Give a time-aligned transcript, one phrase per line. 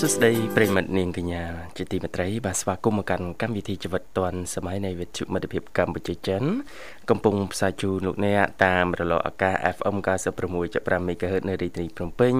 [0.00, 1.44] សុស្ដីប្រិមិត្តនាងកញ្ញា
[1.76, 6.42] ជាទីមេត្រីបាទស្វាគមន៍មកកាន់កម្មវិធីជីវិតឌွန်សម័យនៃវិទ្យុមិត្តភាពកម្ពុជាចិន
[7.10, 9.96] កំពុងផ្សាយជូនលោកអ្នកតាមរលកអាកាស FM
[10.50, 12.34] 96.5 MHz នៅរាជធានីភ្នំពេញ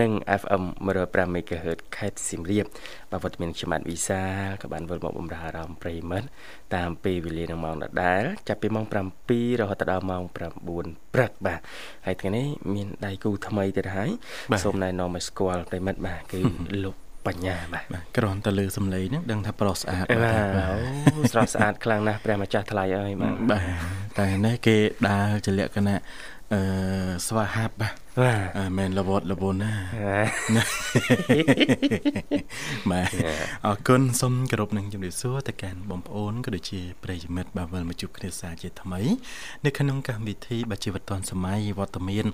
[0.00, 0.64] និង FM
[0.98, 2.66] 105 MHz ខេត្តសៀមរាប
[3.10, 4.22] បាទវត្តមានខ្ញុំបាទវិសា
[4.62, 6.28] ក៏បានវិលមកបំរើអារម្មណ៍ប្រិមិត្ត
[6.76, 11.60] តាមពេលវេលានឹងម៉ោងដដែលចាប់ពីម៉ោង7រហូតដល់ម៉ោង9ព្រឹកបាទ
[12.06, 14.10] ហើយថ្ងៃនេះមានដៃគូថ្មីទៀតហើយ
[14.64, 16.40] សូមណែនាំឲ្យស្គាល់ប្រិមិត្តបាទគឺ
[16.84, 17.82] លោក បញ្ញាបាទ
[18.16, 23.62] គ្រាន់តែលើសំឡេងហ្នឹងដឹងថាប្រុសស្អាតបាទអូស្រស់ស្អាតខ្លាំងណាស់ព្រះម្ចាស់ថ្លៃអើយបាទបាទ
[24.18, 24.76] តែនេះគេ
[25.08, 26.00] ដើរជាលក្ខណៈ
[26.52, 26.60] អឺ
[27.26, 29.72] ស្វាហាប់បាទ បាទមែនលវត្តលវនណា
[32.90, 33.10] បាទ
[33.66, 39.00] អរគុណសូមគោរពនឹងជំរាបសួរទៅកាន់បងប្អូនក៏ដូចជាប្រិយមិត្តបាទវិលមកជួបគ្នាសាជាថ្មី
[39.64, 42.24] នៅក្នុងកម្មវិធីបាទជីវិតឌွန်សម័យវត្តមាន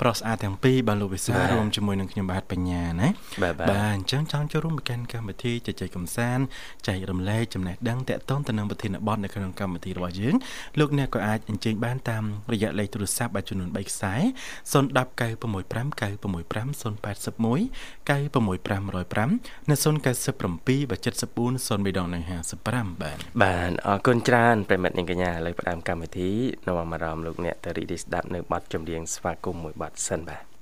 [0.00, 3.08] ប្រុសស្អាតទាំងពីរបាទលោកវិសារួមជាមួយនឹងខ្ញុំបាទបញ្ញាណា
[3.42, 6.44] បាទអញ្ចឹងចង់ចូលរួមមកកាន់កម្មវិធីជជែកកំសាន្ត
[6.88, 10.34] ចែករំលែកចំណេះដឹងតាក់ទងទៅនឹងប្រធានបទនៅក្នុងកម្មវិធីរបស់យើង
[10.78, 17.70] លោកអ្នកក៏អាចអញ្ជើញបានតាមរយៈលេខទូរស័ព្ទបាទចំនួន3ខ្សែ010 065 965 081
[18.08, 26.30] 965 105និង097 74 03ដងនិង55បាទបាទអរគុណច្រើនប្រិមិត្តនាងកញ្ញាឥឡូវផ្ដើមកម្មវិធី
[26.66, 30.53] នាំអារម្មណ៍លោកអ្នកទៅរីករាយស្ដាប់នៅបទចម្រៀងស្វាគមន៍មួយបទសិនបាទ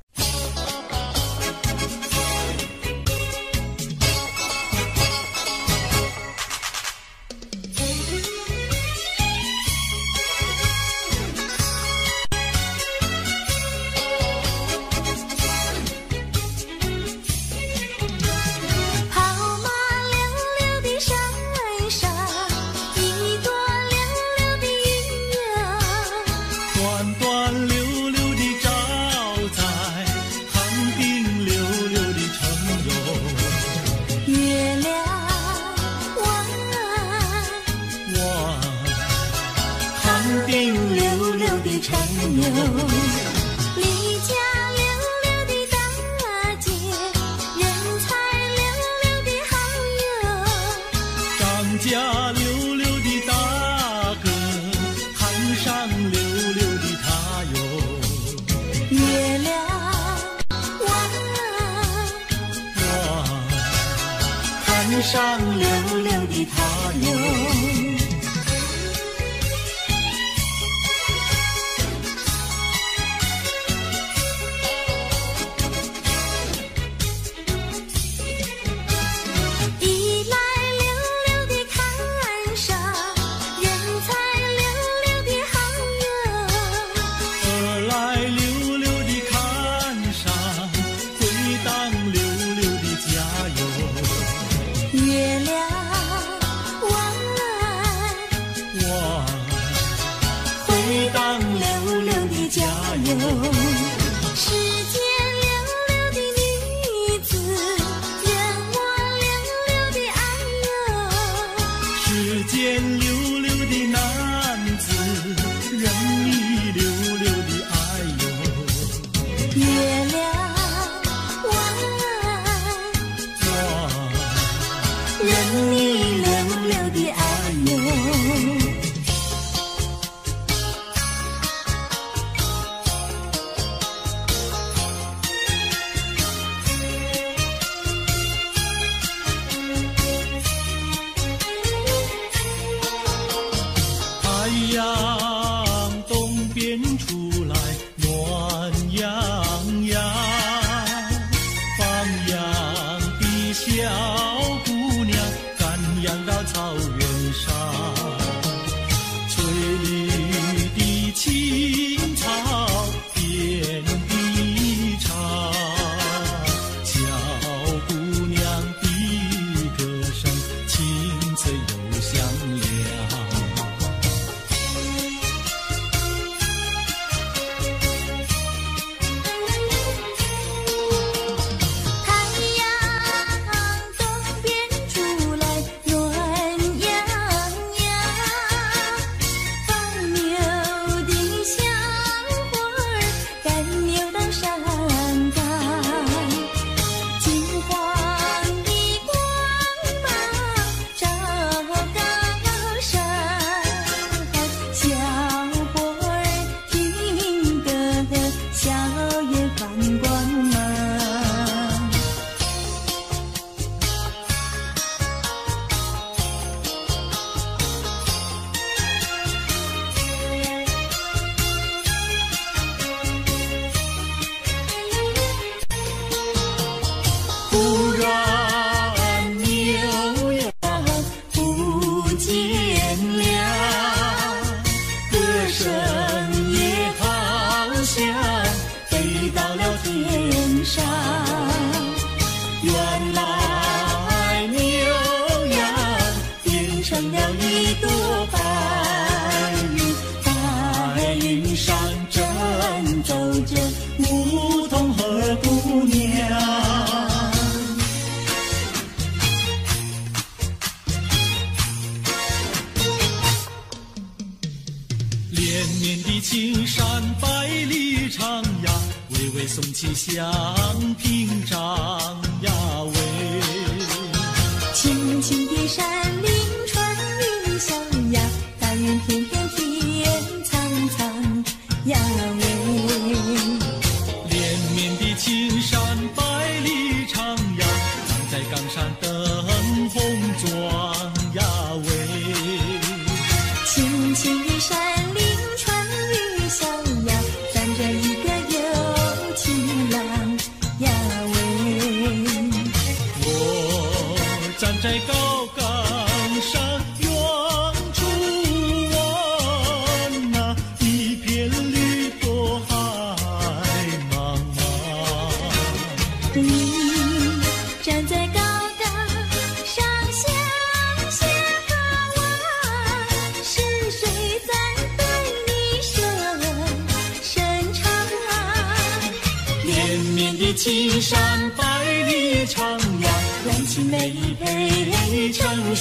[269.83, 270.33] 心相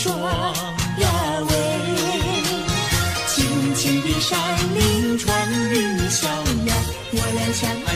[0.01, 0.19] 配成双
[0.97, 1.05] 呀
[1.47, 1.53] 喂。
[3.27, 5.29] 青青的山林穿
[5.69, 6.25] 云霄
[6.65, 6.73] 呀，
[7.11, 7.87] 我俩相爱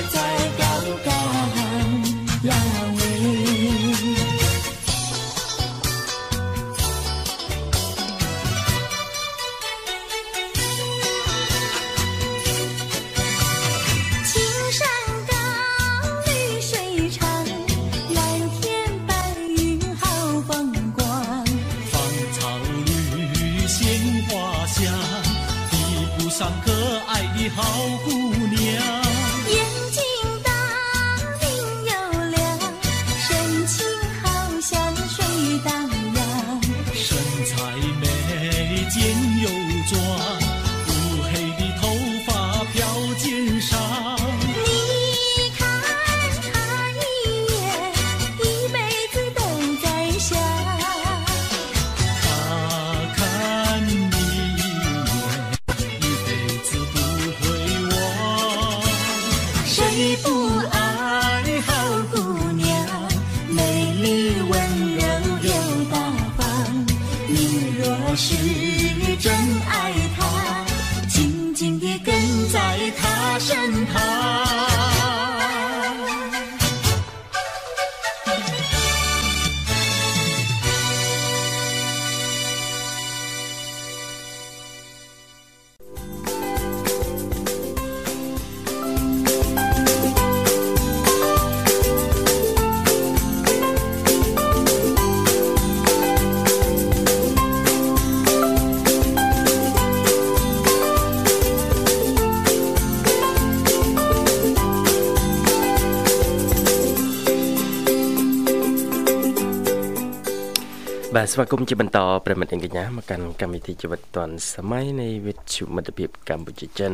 [111.36, 116.92] ស្វាគមន៍ជាបន្តប្រិមិត្តអង្គញ្ញាមកកាន់កម្មវិធីជីវិតឌွန်សម័យនៃវិទ្យុមិត្តភាពកម្ពុជាចិន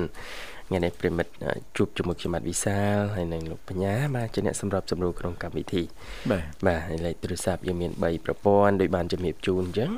[0.67, 1.31] ថ្ងៃនេះប្រិមិត្ត
[1.77, 5.83] ជួបជាមួយខ្ញុំបាទវិសាលហើយនិងលោកបញ្ញាបាទជាអ្នកសម្របសម្រួលក្នុងកម្មវិធី
[6.31, 9.91] បាទបាទហើយលេខទូរស័ព្ទយើងមាន3ប្រព័ន្ធដោយបានជំរាបជូនអញ្ចឹង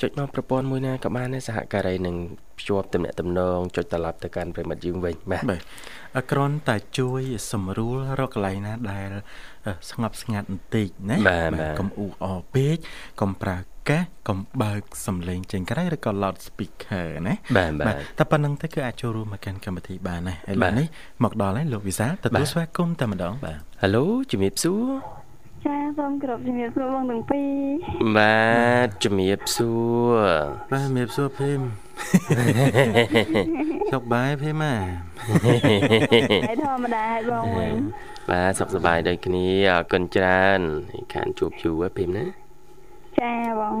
[0.00, 2.16] ចុចមកប្រព័ន្ធមួយណាក៏បានដែរសហការីនឹង
[2.58, 5.60] ភ្ជាប់ទំនាក់ទំនងចុចត្រឡប់ទៅកាន់ប្រិមិត្តយើងវិញបាទបាទ
[6.18, 7.22] អក្រន់តែជួយ
[7.52, 9.08] សម្រួលរកកន្លែងណាដែល
[9.90, 12.76] ស្ងប់ស្ងាត់បន្តិចណាបាទកុំអ៊ូអពេក
[13.22, 20.86] កុំប្រើ កាសកុំបើកសំឡេងចេញក្រៅឬក៏ loud speaker ណាបាទបាទតែប៉ុណ្្នឹងទៅគឺអាចចូលរួមមកកាន់កម្មវិធីបានណាឥឡូបាវទនេះ
[21.24, 24.86] មកដល់ហើយលោកវិសាលទទួលបាទស្វាគមន៍តែម្ដងបាទហៅឡូជំរាបសួរ
[25.66, 28.44] ចាសូមគោរពជំរាបសួរបងទាំងពីរបា
[28.86, 29.72] ទជំរាបសួ
[30.12, 30.18] រ
[30.72, 31.60] បាទជំរាបសួរភីម
[33.92, 34.74] សុខបាយភីមអា
[36.48, 37.74] ហើយធម្មតាហើយបងវិញ
[38.30, 40.60] បាទសុខសប្បាយដូចគ្នាអរគុណច្រើន
[41.14, 42.43] ខានជួបយូរហើយពេលណា
[43.20, 43.76] ចាបង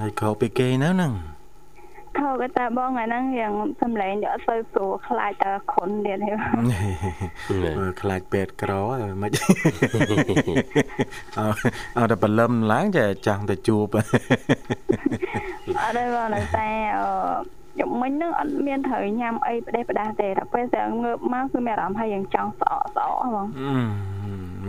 [0.00, 1.12] ហើយក្រោកពីគេនៅហ្នឹង
[2.18, 3.52] ខោក៏តាបងអាហ្នឹងយ៉ាង
[3.82, 6.62] សំឡេងយកអត់សូវស្រួលខ្លាចតែខុនទៀតហើយបង
[7.78, 9.30] មើលខ្លាចពេទ្យក្រហើយមិន
[11.38, 11.46] អើ
[11.98, 17.08] អត់តែបលឹមឡើងចាចង់ទៅជួបអត់ទេបងនៅតែអឺ
[17.80, 23.46] យប់មិញហ្នឹងអត់មានត្រូវញ៉ាំអីផ្ដេសផ្ដាស់ទេតែពេលស្ងើបមកគឺមានអារម្មណ៍ថាយ៉ាងចង់ស្អកស្អកបង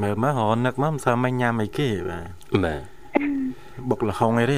[0.01, 2.81] មើលមើលរនឹកមកមិនសើមិនញ៉ាំអីគេបាទបាទ
[3.89, 4.57] បុកលហុងអីទេ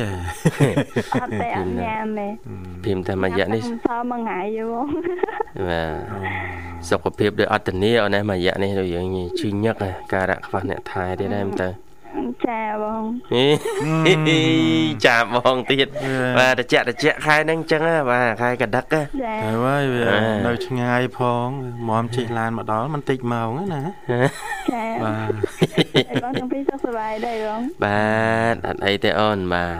[1.13, 2.27] អត់ទេអត់ញ៉ាំទេ
[2.83, 4.87] ភីមតាមរយៈនេះខ្ញុំសល់មួយថ្ងៃយូរបង
[5.67, 9.05] បាទសុខភាពដោយអត្តនីអូនណាមួយរយៈនេះដូចយើង
[9.39, 11.84] ឈឺញឹកហ៎ការៈខ្វះអ្នកថែទៀតដែរមើលទៅ
[12.47, 13.03] ចាបង
[13.33, 13.45] ហេ
[15.05, 15.87] ចាបងទៀត
[16.37, 21.47] បាទតិចតិចខែហ្នឹងអញ្ចឹងហ៎បាទខែកដឹកហ៎ចាហើយវាអ่าនៅឆ្ងាយផង
[21.89, 23.83] មមជិះឡានមកដល់មិនតិចម៉ោងទេណា
[24.71, 25.31] ចាបាទ
[26.09, 28.07] ហើយបងទាំងពីរសុខសប្បាយដែរបងបា
[28.53, 29.71] ទអត់អីទេអូនបាទ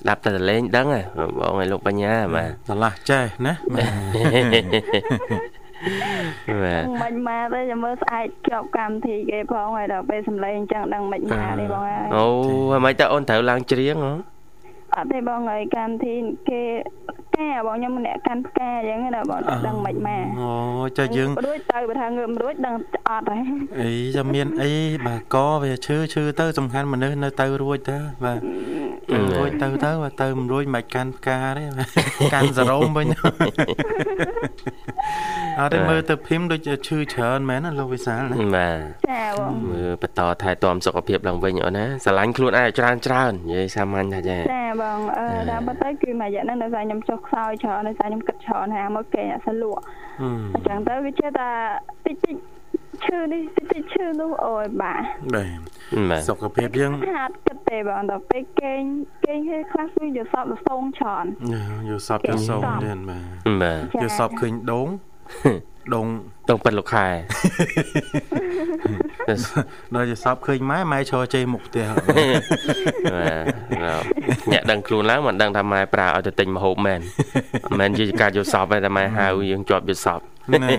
[0.00, 1.02] ស្ដាប់តែសលេងដឹងហ៎
[1.38, 5.59] បងឲ្យលោកបញ្ញាបាទឆ្លាស់ចេះណាបាទ
[6.62, 12.24] បាទមិនមកទេចាំមើលស្អែកជាប់កម្មវិធីគេផងហើយដល់ពេលសម្លេងអញ្ចឹងដឹងមិនមកទេបងហើយអូ
[12.70, 14.14] ហើយមិនតើអូនត្រូវឡើងច្រៀងហ៎
[14.96, 16.14] អត់ទេបងហើយកម្មវិធី
[16.50, 16.62] គេ
[17.40, 20.52] ផ្កាបងខ្ញុំម្នាក់កាន់ផ្កាអញ្ចឹងណាបងដឹងមិនមកអូ
[20.98, 22.74] ចុះយើងរួចទៅបើថាងើបមិនរួចដឹង
[23.08, 23.42] អត់ហើយ
[23.80, 24.72] អីចាំមានអី
[25.06, 28.40] បាទកវាឈឺឈឺទៅសំខាន់មនុស្សនៅទៅរួចទៅបាទ
[29.10, 31.88] ទៅរួចទៅទៅបាទទៅមិនរួចមិនកាន់ផ្កាទេបាទ
[32.34, 33.06] កាន់សរោមវិញ
[35.60, 38.78] អត់ទេមើលទៅភីមដូចឈឺច្រើនមែនណាលោកវិសាលណាបាទ
[39.10, 49.82] ចាបងមើលបន្តថែទាំសុខភាពឡើងវិញអូនណាស្រឡាញ់ខ្លួនឯងឲ្យច្រើនច្រើននិយាយសាមញ្ញថាចាចាបងអឺតាមពិតទៅគឺមួយរយៈហ្នឹងដោយសារខ្ញុំចុះខ្សោយច្រើនដោយសារខ្ញុំគិតច្រើនហើយមកគេអត់សលក់
[50.20, 51.50] ហឹមអញ្ចឹងទៅវាជាតែ
[52.06, 52.36] តិចតិច
[53.04, 55.02] ឈឺនេះតិចតិចឈឺនោះអូយបាទ
[55.34, 55.58] បាទ
[56.10, 58.82] បាទសុខភាពយើងហាត់គិតទេបងដល់ពេលគេង
[59.24, 61.24] គេងគេខ្លះគឺយកសពទៅសងច្រើន
[61.90, 63.28] យកសពយកសងទៀតបាទ
[63.62, 64.88] បាទយកសពឃើញដង
[65.94, 66.06] ដង
[66.48, 67.06] តុងប៉ិតលោកខែ
[69.94, 73.44] ដល់យកសពឃើញម៉ែម៉ែឈរជេរមុខផ្ទះបាទ
[74.52, 77.00] អ្នកដឹងខ្លួនឡើងមិនដឹងថាម៉ែប្រើឲ្យទៅទិញម្ហូបមែន
[77.70, 80.20] មិនមែនជាការយកសពទេតែម៉ែហៅយើងជាប់យកសព
[80.62, 80.70] ណែ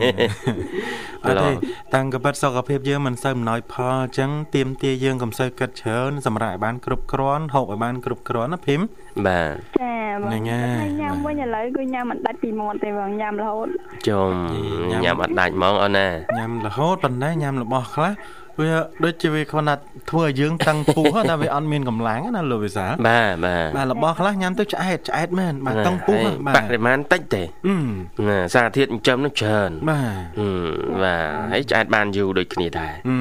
[1.26, 1.52] អត់ទេ
[1.96, 8.82] តាំងកបិតសុខភាពយើងមិនសូវអំណោយផលអញ្ចឹងទៀមទាយើងកុំសូវគិតច្រើនសម្រាប់ឲ្យបានគ្រប់គ្រាន់ហូបឲ្យបានគ្រប់គ្រាន់ណាភីម
[9.28, 13.68] បាទចាបងហ្នឹងហើយហើយញ៉ាំវិញឥឡូវគឺញ៉ាំមិនដាច់ពីមាត់ទេបងញ៉ាំរហូត
[14.08, 14.34] ជុំ
[15.04, 18.14] ញ៉ាំអត់ដាច់ហ្មងអូនណាញ៉ាំរហូតប៉ុន្តែញ៉ាំរបស់ខ្លះ
[18.60, 18.70] វា
[19.04, 19.76] ដូចជាវាគាត់ថា
[20.10, 33.18] ធ្វើឲ្យយើងតឹងពោះតែវាអត់មានកម្លាំងណាលោកវិសាលបាទបាទបាទរបស់ខ្លះញ៉ាំទៅឆ្អែតឆ្អែតមែនបាទតឹងពោះហើយបាបទរិមាណតិចទេអឺណាសារធាតុចិញ្ចឹមនោះច្រើនបាទហឹមបាទហើយឆ្អែតបានយូរដូចគ្នាដែរអឺ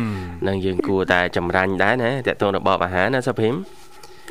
[0.46, 3.54] នឹងយើងគួរតែចម្រាញ់ដែរណាតើតើរបបអាហារណាសុភីម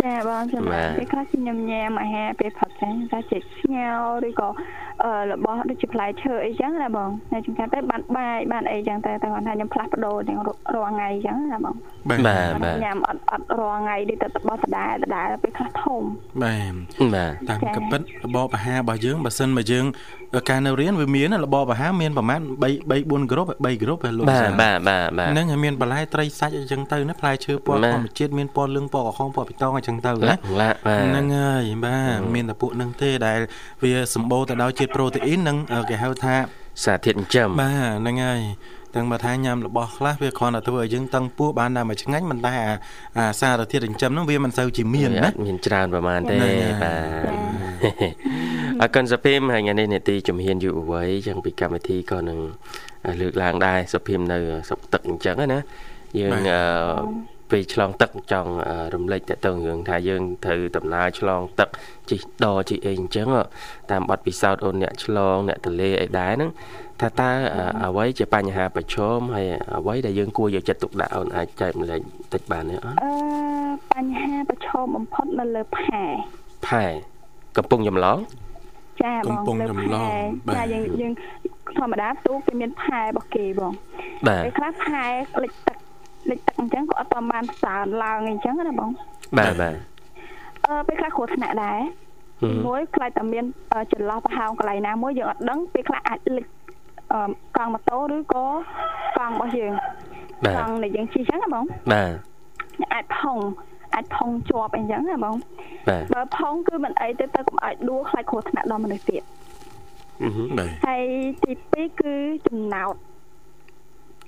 [0.03, 3.89] ចាបងចាំបាទពេលខ្លះគឺញ៉ាំញ៉ាំអាហារពេលផឹកចឹងតែជាស្ងោ
[4.23, 4.49] រឬក៏
[5.03, 11.75] អឺរបស់ដូចជាផ្លែឈើអីចឹងណាបងតែចំការទៅបានបាយបានអីចឹងតែតែគាត់ថាខ្ញុំផ្លាស់ប្ដូរទាំងរាល់ថ្ងៃចឹងណាបង
[12.09, 16.01] បាទបាទបាទញ៉ាំអត់អត់រាល់ថ្ងៃដូចតែរបស់ដដែលដដែលពេលខ្លះធំ
[16.43, 16.73] បាទ
[17.15, 19.85] បាទតាមកបិតរបបអាហាររបស់យើងបើសិនមកយើង
[20.49, 33.39] ការនៅរៀនវាមានណារបបអាហារមានប្រហែល3 3 4គ្រុប3គ្រុបឯលោកបាទសាបាទបាទបាទហ្នឹងហើយមានបន្លែត្រីសាច់អីចឹងទៅណាផ្លែឈើពណ៌បាទធម្មជាតិមានពណ៌លឿងពណ៌ក្រហមពណ៌បៃតងអីចឹងទៅឡាណាក់ឡាក់បាទហ្នឹងហើយបាទមានតែពួកហ្នឹងទេដែល
[33.83, 35.57] វាសម្បូរទៅដោយជាតិប្រូតេអ៊ីននិង
[35.89, 36.35] គេហៅថា
[36.83, 38.41] សារធាតុចិញ្ចឹមបាទហ្នឹងហើយ
[38.95, 42.73] ទាំងបើថាញ៉ាំរបស់ខ្លះវាគ្រាន់តែធ្វើឲ្យយើងតឹងពោះបានតែមួយឆ្ងាញ់មិនតែអា
[43.17, 47.31] អាសារធាតុចិញ្ចឹមហ្នឹងវាមិនសូវជាមានវាអណាត់មានច្រើនប្រហែលទេហ្នឹងហើយបាទ
[48.81, 52.39] អរគុណសុភីមហើយថ្ងៃនេះនេតិជំហានយុវវ័យចឹងពីកម្មវិធីក៏នឹង
[53.21, 54.37] លើកឡើងដែរសុភីមនៅ
[54.69, 55.59] សុកទឹកអញ្ចឹងណា
[56.19, 56.61] យើងអឺ
[57.51, 61.69] ពេលឆ្លងទឹកចង់អឺរំលេចតទៅរឿងថាយើងត្រូវដំណើរឆ្លងទឹក
[62.09, 63.27] ជិះដជិះអីអញ្ចឹង
[63.91, 66.51] តាមបទពិសោធន៍អូនអ្នកឆ្លងអ្នកទលេអីដែរហ្នឹង
[67.01, 72.01] ថាតើអឺអ្វីជាបញ្ហាប្រឈមហើយអ្វីដែលយើងគួរយកចិត្តទុកដាក់អូនអាចចែកម្លែក
[72.33, 73.13] តិចបានទេអត់អឺ
[73.93, 76.01] បញ្ហាប្រឈមបំផុតនៅលើផែ
[76.67, 76.83] ផែ
[77.57, 78.17] កំពុងចម្លង
[79.03, 81.13] ចាបងកំពុងលើចម្លងផែបាទចាយើងយើង
[81.77, 83.73] ធម្មតាទូកគេមានផែរបស់គេបង
[84.27, 85.03] បាទពេលខ្លះផែ
[85.43, 85.77] លិចទឹក
[86.29, 88.89] លិចទឹកអញ្ចឹងក៏អត់ប្រហែលសើនឡើងអីចឹងណាបង
[89.37, 89.73] បាទបាទ
[90.65, 91.79] អអឺពេលខ្លះគ្រោះថ្នាក់ដែរ
[92.41, 96.45] ហឹមមួយខ្លាចតែមានអឺចន្លោះប្រហោងកន្លែងណាមួយយើងអត់ដឹងពេលខ្លះអាចលិច
[97.13, 98.45] អឺកង់ម៉ូតូឬក៏
[99.17, 99.73] កង់របស់យើង
[100.45, 102.11] បាទកង់ដែលយើងជិះអញ្ចឹងណាបងបាទ
[102.93, 103.37] អាចផុង
[103.93, 105.35] អាចផុងជាប់អីចឹងណាបង
[105.89, 109.21] បាទបើផុងគឺមិនអីទេទៅកុំឲ្យដួលខ្លាចគ្រោះថ្នាក់ដល់មនុស្សទៀត
[110.23, 111.05] អឺហឹមបាទហើយ
[111.43, 112.13] ទី2គឺ
[112.47, 112.95] ចំណោត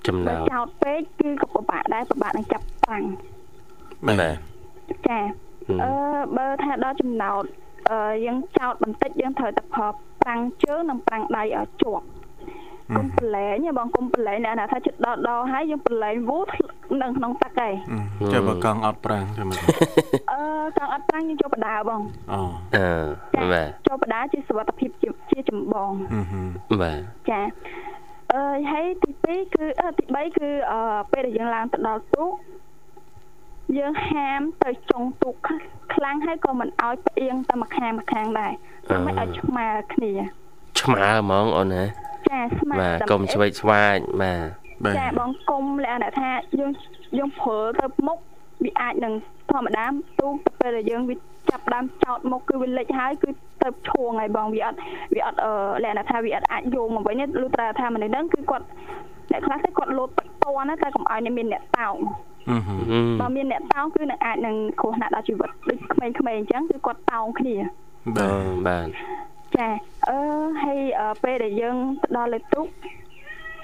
[0.06, 3.04] ចំណោបើទចោតពេកគឺក៏ពិបាកដែរពិបាកនឹងចាប់ប្រាំង
[4.06, 5.90] បាទបាទចាហឹមអឺ
[6.36, 7.42] បើថាដល់ចំណោត
[7.90, 9.88] អឺយើងចោតបន្តិចយើងត្រូវតែប្រើ
[10.22, 12.06] ប្រាំងជើងនិងប្រាំងដៃឲ្យជាប់
[12.96, 16.38] កុំប្រឡែងទេបងកុំប្រឡែងអ្នកណាថាចិត្តដល់ដល់ហើយយើងប្រឡែងវូ
[17.00, 17.74] នៅក្នុងទឹកឯង
[18.32, 19.58] ចាំបើកង់អត់ប្រាំងចាំមើល
[20.32, 20.40] អឺ
[20.76, 22.00] ចង់អត់ប្រាំងយើងចូលបដាបង
[22.32, 22.40] អូ
[22.74, 26.46] អឺបាទចូលបដាជាសុវត្ថិភាពជាជាចម្បងហឹមហឹម
[26.82, 26.98] បាទ
[27.30, 27.40] ចា
[28.34, 30.80] អឺហើយទី2គឺអឺទី3គឺអឺ
[31.12, 32.30] ពេលដែលយើងឡើងទៅដល់ទូក
[33.78, 35.34] យើងហាមទៅចុងទូក
[35.94, 38.52] ខ្លាំងហើយក៏មិនឲ្យផ្អៀងទៅម្ខាងម្ខាងដែរ
[38.90, 40.12] ដើម្បីឲ្យឆ្មាគ្នា
[40.80, 41.84] ឆ្មាហ្មងអូនណា
[42.28, 44.44] ចាស្មាបាទដើម្បីកុំឆ្វេកឆ្វាយបាទ
[44.84, 46.70] បាទចាបងគុំលក្ខណៈថាយើង
[47.18, 48.18] យើងព្រើទៅមុខ
[48.64, 49.14] វាអាចនឹង
[49.50, 49.84] ធម្មតា
[50.20, 51.16] ទូកទៅពេលដែលយើងវា
[51.50, 53.30] ចាប់ដើមចោតមុខគឺវាលិចហើយគឺ
[53.62, 54.78] ទៅឈួងហើយបងវាអត់
[55.14, 55.52] វាអត់អឺ
[55.84, 58.66] លក្ខណៈថាវាអត់អាចយោងមកវិញទេលុះត្រាថាមនុស្សហ្នឹងគឺគាត់
[59.30, 61.96] អ្នកខ្លះទៅគាត់លោតបាត់តណាតែកុំឲ្យអ្នកមានអ្នកតោង
[62.48, 67.56] ហឹមហឹមហឹមបើមានអ្នកតោងគឺនឹងអាចនឹងគ្រោះថ្នាក់ដល់ជីវិតដូចក្មេងៗអញ្ចឹងគឺគាត់តោងគ្នា
[68.16, 68.86] បាអូទបាទ
[69.56, 69.68] ចា
[70.08, 70.18] អឺ
[70.62, 72.66] ហើយអឺពេលដែលយើងទៅដល់លើទូក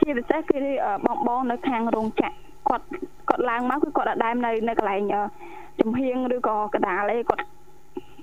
[0.01, 2.85] ជាពិសេសគឺអឺបងបងនៅខាងរោងចក្រ គាត់
[3.29, 5.23] គាត់ឡើងមកគឺគាត់អត់ដើមនៅនៅកន្លែងអឺ
[5.81, 7.45] ចំហៀងឬក៏កដាលអីគាត់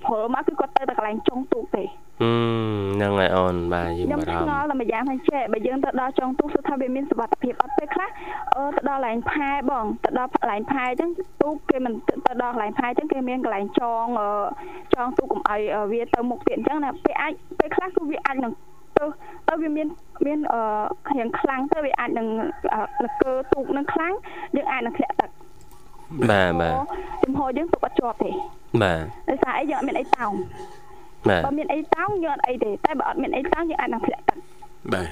[0.04, 1.84] ព្រលមកគឺគាត់ទៅតែកន្លែងចុងទូកទេ
[2.22, 8.08] ហឹមហ្នឹងហើយអូនបាទយើងខ្ញុំបារឆ្ងម្ភល់តែម្យ៉ាងថាចេះបើយើងទៅដល់ចុងទូកគឺថាវាមានសុវត្ថិភាពអត់ពេលខ្លះ
[8.54, 11.10] អឺទៅដល់កន្លែងផែបងទៅដល់កន្លែងផែអញ្ចឹង
[11.42, 11.92] ទូកគេមិន
[12.26, 14.28] ទៅដល់កន្លែងផែអញ្ចឹងគេមានកន្លែងចងអឺ
[14.94, 18.52] ចងទូកកុំឲ្យអឺវាទៅមុខទៀតអញ្ចឹងណាពេលអាចពេលខ្លះគឺវាអាចនឹង
[18.96, 19.04] ទៅ
[19.48, 19.86] ទៅវាមាន
[20.26, 20.60] មានអឺ
[21.16, 22.26] រៀងខ្លាំងទៅវាអាចនឹង
[22.74, 24.12] អឺលកើទូកនឹងខ្លាំង
[24.56, 25.30] យើងអាចនឹងធ្លាក់ទឹក
[26.30, 26.74] បាទបាទ
[27.22, 28.30] ចំហយើងទូកអត់ជាប់ទេ
[28.82, 30.32] បាទដោយសារអីយើងអត់មានអីតោង
[31.28, 34.38] បាទបើមានអីតោងយើងអត់អីទេតែបើអត់មានអីតោងយើងអាចនឹងធ្លាក់ទឹក
[34.92, 35.08] បាទ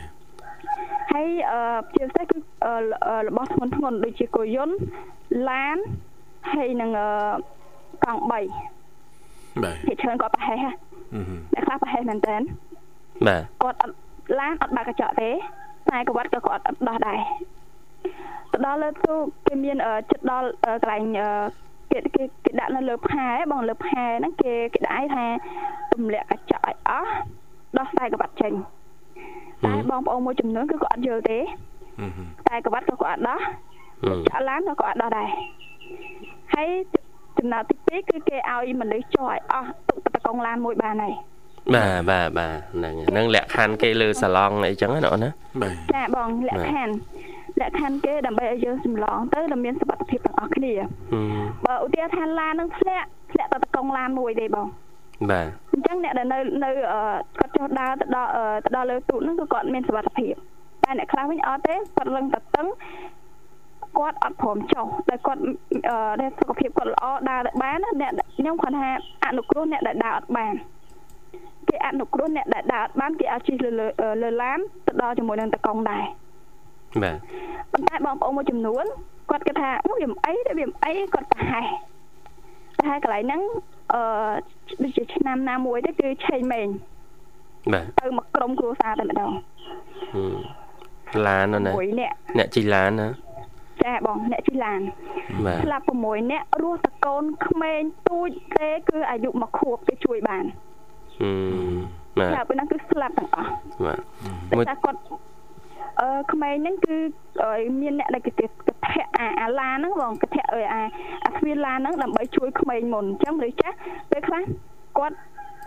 [1.13, 1.59] ហើយអឺ
[1.95, 2.75] ជាពិសេសគឺអឺ
[3.07, 4.77] អឺរបស់ធ្ងន់ធ្ងន់ដូចជាកុយន្ត
[5.51, 5.77] ឡាន
[6.53, 7.09] ហើយនឹងអឺ
[8.05, 8.45] កង់3បាទ
[9.89, 10.71] គេច្រើនគាត់ប្រហែសហ៎
[11.13, 12.37] ហឹមហឹមអ្នកខ្លះប្រហែសមែនតើ
[13.29, 13.95] បាទគាត់អត់
[14.41, 15.31] ឡានអត់បើកកញ្ចក់ទេ
[15.91, 17.21] តែក៏វត្តក៏គាត់អត់ដោះដែរ
[18.53, 21.31] ទៅដល់លើទូកគេមានអឺចិត្តដល់អឺកន្លែងអឺ
[21.93, 25.27] គេគេគេដាក់នៅលើផែបងលើផែហ្នឹងគេគេដាក់ឲ្យថា
[25.93, 27.11] ទម្លាក់កញ្ចក់ឲ្យអស់
[27.77, 28.53] ដោះខ្សែក្បាត់ចេញ
[29.65, 31.39] តែបងប្អូនមួយចំនួនគឺគាត់អត់យល់ទេ
[32.01, 33.41] ហឹមហឹមតែក្បាត់ក៏គាត់អត់ដោះ
[34.03, 35.29] ហឹមចាក់ឡានក៏គាត់អត់ដោះដែរ
[36.55, 36.69] ហើយ
[37.39, 41.15] ចំណុចទី2គឺគេឲ្យមនុស្សចុះឲ្យអស់ទុកតកងឡានមួយបានហើយ
[41.73, 45.31] បាទបាទបាទហ្នឹងហើយហ្នឹងលក្ខខណ្ឌគេលើសាឡុងអីចឹងណាអូនណា
[45.63, 46.95] បាទចាបងលក្ខខណ្ឌ
[47.61, 54.67] លក្ខខណ្ឌគេដើម្បីឲ្យយើងសម្លងទៅដែលមានសុវត្ថិភាពទាំងអស់គ្នាហឹមបើឧទាហរណ៍ថាឡាននឹងធ្លាក់ធ្លាក់ទៅតកងឡានមួយទេបង
[55.31, 57.01] បាទអញ្ចឹងអ្នកដែលនៅនៅអឺ
[57.39, 60.35] គាត់ចុះដើរទៅដល់អឺទៅដល់លើទូកហ្នឹងគឺគាត់មានសុវត្ថិភាព
[60.85, 62.67] តែអ្នកខ្លះវិញអត់ទេគាត់លឹងតតឹង
[63.99, 65.41] គាត់អត់ព្រមចុះតែគាត់
[65.89, 68.91] អឺដែលសុខភាពគាត់ល្អដើរទៅបានណាអ្នកខ្ញុំគាត់ថា
[69.27, 70.55] អនុគ្រោះអ្នកដែលដើរអត់បាន
[71.69, 76.05] គេអនុគ្រោះអ្នកដែលដើរអត់បានគេឲ្យជិះលើលើលើឡានទៅដល់ជាមួយនឹងតកងដែរ
[77.03, 77.17] បាទ
[77.73, 78.85] ប៉ុន្តែបងប្អូនមួយចំនួន
[79.31, 81.67] គាត់គិតថាអូវាមិនអីទេវាមិនអីគាត់ប្រហែស
[82.79, 83.43] ប្រហែសកន្លែងហ្នឹង
[83.95, 84.03] អឺ
[84.83, 86.69] ដូចជាឆ្នាំណាមួយទៅគឺឆេងម៉េង
[87.73, 89.31] បាទទៅមកក្រុមគ្រួសារតែម្ដង
[90.15, 90.35] ហឹម
[91.27, 93.09] ឡានអូនណា6នាក់អ្នកជិះឡានណា
[93.85, 94.81] ចាបងអ្នកជិះឡាន
[95.47, 100.64] បាទស្លាប់6នាក់រស់តកូនក្មេងទូចទេគឺអាយុមួយខួបគេជួយបានហឹម
[102.19, 103.51] បាទស្លាប់ពេលហ្នឹងគឺស្លាប់ទាំងអស់
[103.85, 103.99] បាទ
[104.51, 104.99] តែមួយថាគាត់
[106.01, 106.97] អឺក្មេងហ្នឹងគឺ
[107.43, 108.51] ឲ្យមានអ្នកដែលគេទៅក
[108.87, 110.83] ធៈអាអាឡានហ្នឹងបងកធៈអើយអា
[111.25, 113.77] អាស្វៀនឡានហ្នឹងដើម្បីជួយក្មេងមុនអញ្ចឹងឬចាស់
[114.11, 114.43] ពេលខ្លះ
[114.99, 115.17] គាត់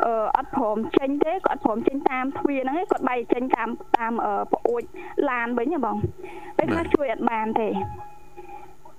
[0.03, 4.83] អឺអត់ព្រមចេញទេគាត់អត់ព្រមចេញតាមទ្វារហ្នឹងឯងគាត់បែកចេញតាមតាមអឺប្អួច
[5.29, 5.97] ឡានវិញហ៎បង
[6.57, 7.67] ពេលខ្លះជួយអត់បានទេ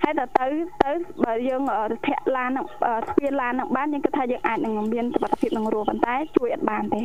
[0.03, 0.47] ហើយទៅទៅ
[0.83, 0.91] ទៅ
[1.25, 7.03] បើយើងអឺធាក់ឡានហ្នឹងអឺស្វៀនឡានហ្នឹងបានយើងគិតថាយើងអាចនឹងមានសុខភាពនឹងរស់ប៉ុន្តែជួយអត់បានទេ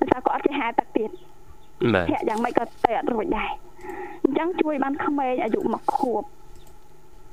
[0.00, 1.10] ដោយសារគាត់អត់ចេះហែទឹកទៀត
[1.94, 3.50] បាទធាក់យ៉ាងម៉េចក៏ទៅអត់រួចដែរ
[4.24, 6.22] អញ្ចឹងជួយបានក្មេងអាយុមួយខួប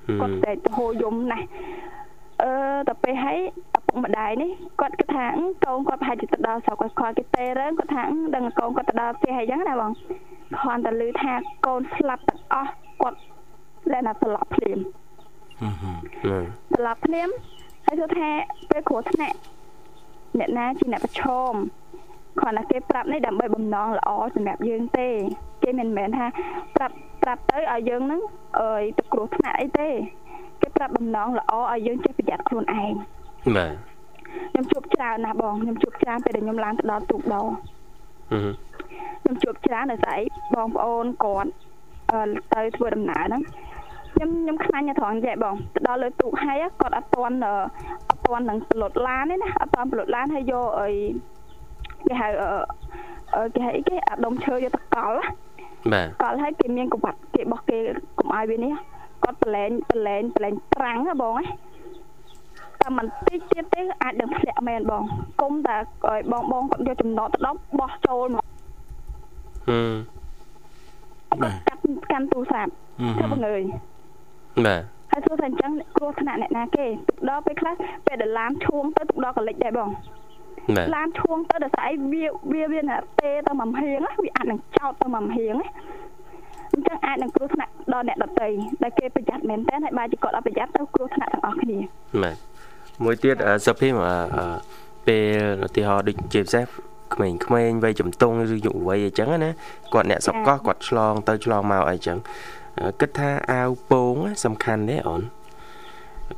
[0.08, 1.46] ហឹមគាត់តែទៅហូរយំណាស់
[2.44, 2.52] អឺ
[2.90, 3.38] ទៅពេលហើយ
[3.78, 9.92] ឪពុកម្ដាយនេះគាត់គិតថាអឺកូនគាត់ប្រហែលជាទៅដល់ស្រុកគាត់គាត់គេទេរើគាត់ថាអឺដឹងកូនគាត់ទៅដល់ផ្ទះអីចឹងណាបង
[10.62, 11.34] គ្រាន់តែឮថា
[11.66, 13.20] កូនស្លាប់ទាំងអស់គាត់
[13.92, 14.80] លែណាស្លាប់ភ្លាម
[15.62, 16.44] ហឹមហឹមហឹម
[16.76, 17.30] ស្លាប់ភ្លាម
[17.86, 18.30] ហើយគាត់ថា
[18.70, 19.38] ពេលគ្រោះថ្នាក់
[20.40, 21.54] អ្នកណាជាអ្នកប្រឈម
[22.40, 25.08] គ្រាន់តែគេប្រាប់នេះដើម្បីបំណងល្អសម្រាប់យើងទេ
[25.64, 26.26] គេមិនមែនថា
[26.76, 28.22] ប្រាប់ប្រាប់ទៅឲ្យយើងនឹង
[28.62, 29.90] អើយទៅគ្រោះថ្នាក់អីទេ
[30.62, 32.94] គេប្រាប់បំណងល្អឲ្យយើងចេះប្រយ័ត្នខ្លួនឯង
[33.58, 33.74] បាទ
[34.52, 37.42] ខ្ញុំជួបច្រើនណាស់បងខ្ញុំជួបច្រើនពេលដែលខ្ញុំឡើងទៅដល់ទូកដោ
[38.32, 38.56] ហឹម
[39.22, 41.50] ខ្ញុំជួបច្រើនដោយសារអីបងប្អូនគាត់
[42.12, 43.42] អឺទៅធ្វើដំណើរហ្នឹង
[44.16, 47.54] ខ្ញុំខ្ញុំខ្លាញ់ត្រង់ចេះបងទៅដល់លើទូកហើយគាត់អត់ទាន់អឺ
[48.10, 50.90] អត់ទាន់នឹងប្លុតឡានទេណាអត់ទាន់ប្លុតឡានហើយយកអី
[52.08, 52.50] គេហៅអឺ
[53.36, 55.26] អឺគេហៅអីគេអាដុំឈើយកទៅកល់ណា
[55.94, 57.78] បាទកល់ហើយគេមានកវ៉ាត់គេបោះគេ
[58.20, 58.74] កុំឲ្យវានេះ
[59.24, 61.46] គាត់ប្រឡែងប្រឡែងប្រឡែងប្រាំងណាបងណា
[62.82, 65.04] តែមិនតិចទៀតទេអាចនឹងធ្លាក់មែនបង
[65.42, 68.46] គុំតែឲ្យបងបងគាត់យកចំណតទៅដល់បោះចូលមក
[69.68, 73.62] ហឹមបាទកាត់កាន់ទូរស័ព្ទហឹមធ្វើបង្ើយ
[74.66, 77.74] បាទហើយសួរថាអញ្ចឹងគ្រោះថ្នាក់អ្នកណាគេទឹកដល់ពេលខ្លះ
[78.06, 79.90] ពេលដែលឡានឈួងទៅទឹកដល់កលិចដែរបង
[80.76, 85.68] បាទឡានឈួងទៅដល់ស្អីវាវាវាណាទេទៅមួយហៀងណាវាអាចនឹងចោតទៅមួយហៀងណា
[86.74, 88.50] អញ្ចឹងអាចនឹងគ្រោះថ្នាក់ដល់អ្នកដតី
[88.84, 91.78] ដែលគេប្រយ័ត្នមែនតើហើយបើជាគាត់អត់ប្រយ័ត្នទៅគ្រោះថ្នាក់ទាំងអស់គ្នា
[92.24, 92.36] បាទ
[93.04, 94.46] មួយទៀតអឺសុភីមអឺអឺ
[95.08, 96.64] ពេលឧទាហរណ៍ដូចជាពិសេស
[97.14, 99.52] ក្មេងក្មេងវ័យជំទង់ឬយុវវ័យអញ្ចឹងណា
[99.94, 102.65] គាត់អ្នកសកលគាត់ឆ្លងទៅឆ្លងមកអីចឹងអឺ
[103.00, 105.22] គិតថាអាវពោងណាសំខាន់ទេអូន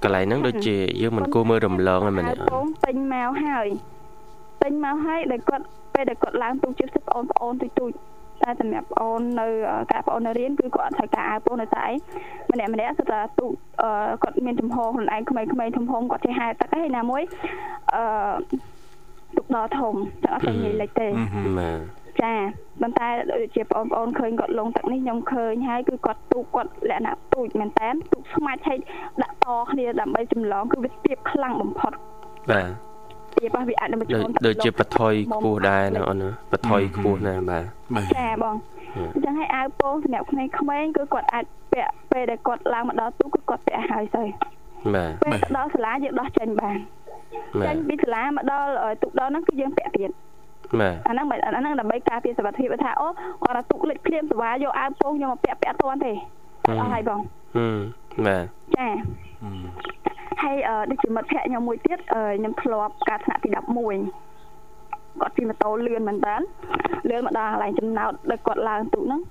[0.04, 3.68] កន្លែងហ្នឹងដូចជាយើងមិនគួរមើលរំលងហ្នឹងមែនទេហើយបងទិញមកហើយ
[4.64, 7.92] ទិញមកហើយដែលគាត់ពេលដែលគាត់ឡើងទូជិះបងប្អូនទូចទូច
[8.44, 9.48] តែសម្រាប់បងអូននៅ
[9.94, 11.94] ការបងអូននៅរៀនគឺគាត់អត់ត្រូវការអាវពោងនៅតែឯង
[12.52, 13.46] ម្នាក់ម្នាក់សុទ្ធតែទូ
[13.82, 13.90] អឺ
[14.24, 17.22] គាត់មានចំហខ្លួនឯងក្មេងៗធំធំគាត់ចេះហែទឹកហើយណាមួយ
[17.96, 18.04] អឺ
[19.38, 21.08] ទុកដល់ធំចឹងអត់ទៅងាយលិចទេ
[21.60, 22.34] បាទ ចា
[22.82, 28.80] ប៉ុន្តែដូចជាបងប្អូនឃើញគាត់លងទឹកនេះខ្ញុំឃើញហើយគឺគាត់ទូកគាត់លក្ខណៈទូចមែនតើទូកស្មាច់ឲ្យ
[29.22, 31.92] ដាក់តគ្នាដើម្បីចម្លងគឺវាទៀបខ្លាំងបំផុត
[32.52, 32.70] បាទ
[33.38, 37.64] ទៀបវាអាចនឹងមកដូចចូលដូចជាបថុយខ្ពស់ដែរណាអូនណាបថុយខ្ពស់ណាស់បាទ
[37.96, 38.56] បាទចាបង
[38.96, 40.44] ហឹមអញ្ចឹងឲ្យអាវពោងសម្រាប់ក្មេ
[40.82, 44.24] ងៗគឺគាត់អាចពាក់ពេលដែលគាត់ឡើងមកដល់ទូកគឺគាត់ពាក់ហើយទៅ
[44.96, 46.78] បាទពេលទៅដល់សាលាយើងដោះចេញបាន
[47.60, 48.70] បាចេទញពីសាលាមកដល់
[49.02, 50.10] ទូកដល់ហ្នឹងគឺយើងពាក់ទៀត
[50.82, 53.08] បាទអាហ្នឹងមិនអាហ្នឹងដើម្បីការពារសុខភាពថាអូ
[53.44, 56.14] គាត់ថាទូកលិចភ្លាមសវ៉ាយកអាវពោងយកមកពាក់ពាក់អត់ទាន់ទេ
[56.80, 57.20] អស់ហើយបង
[57.56, 57.78] ហឹម
[58.26, 58.44] បាទ
[58.76, 58.88] ចា
[60.44, 66.36] ហើយអឺដូចជាមិត្តភក្តិខ្ញុំមួយទៀតអឺខ្ញុំធ្លាប់ការថ្នាក់ទី11គាត់ជិះម៉ូតូលឿនមែនតើ
[67.10, 69.22] លឿនមកដល់កន្លែងចំណោតដែលគាត់ឡើងទូកហ្នឹង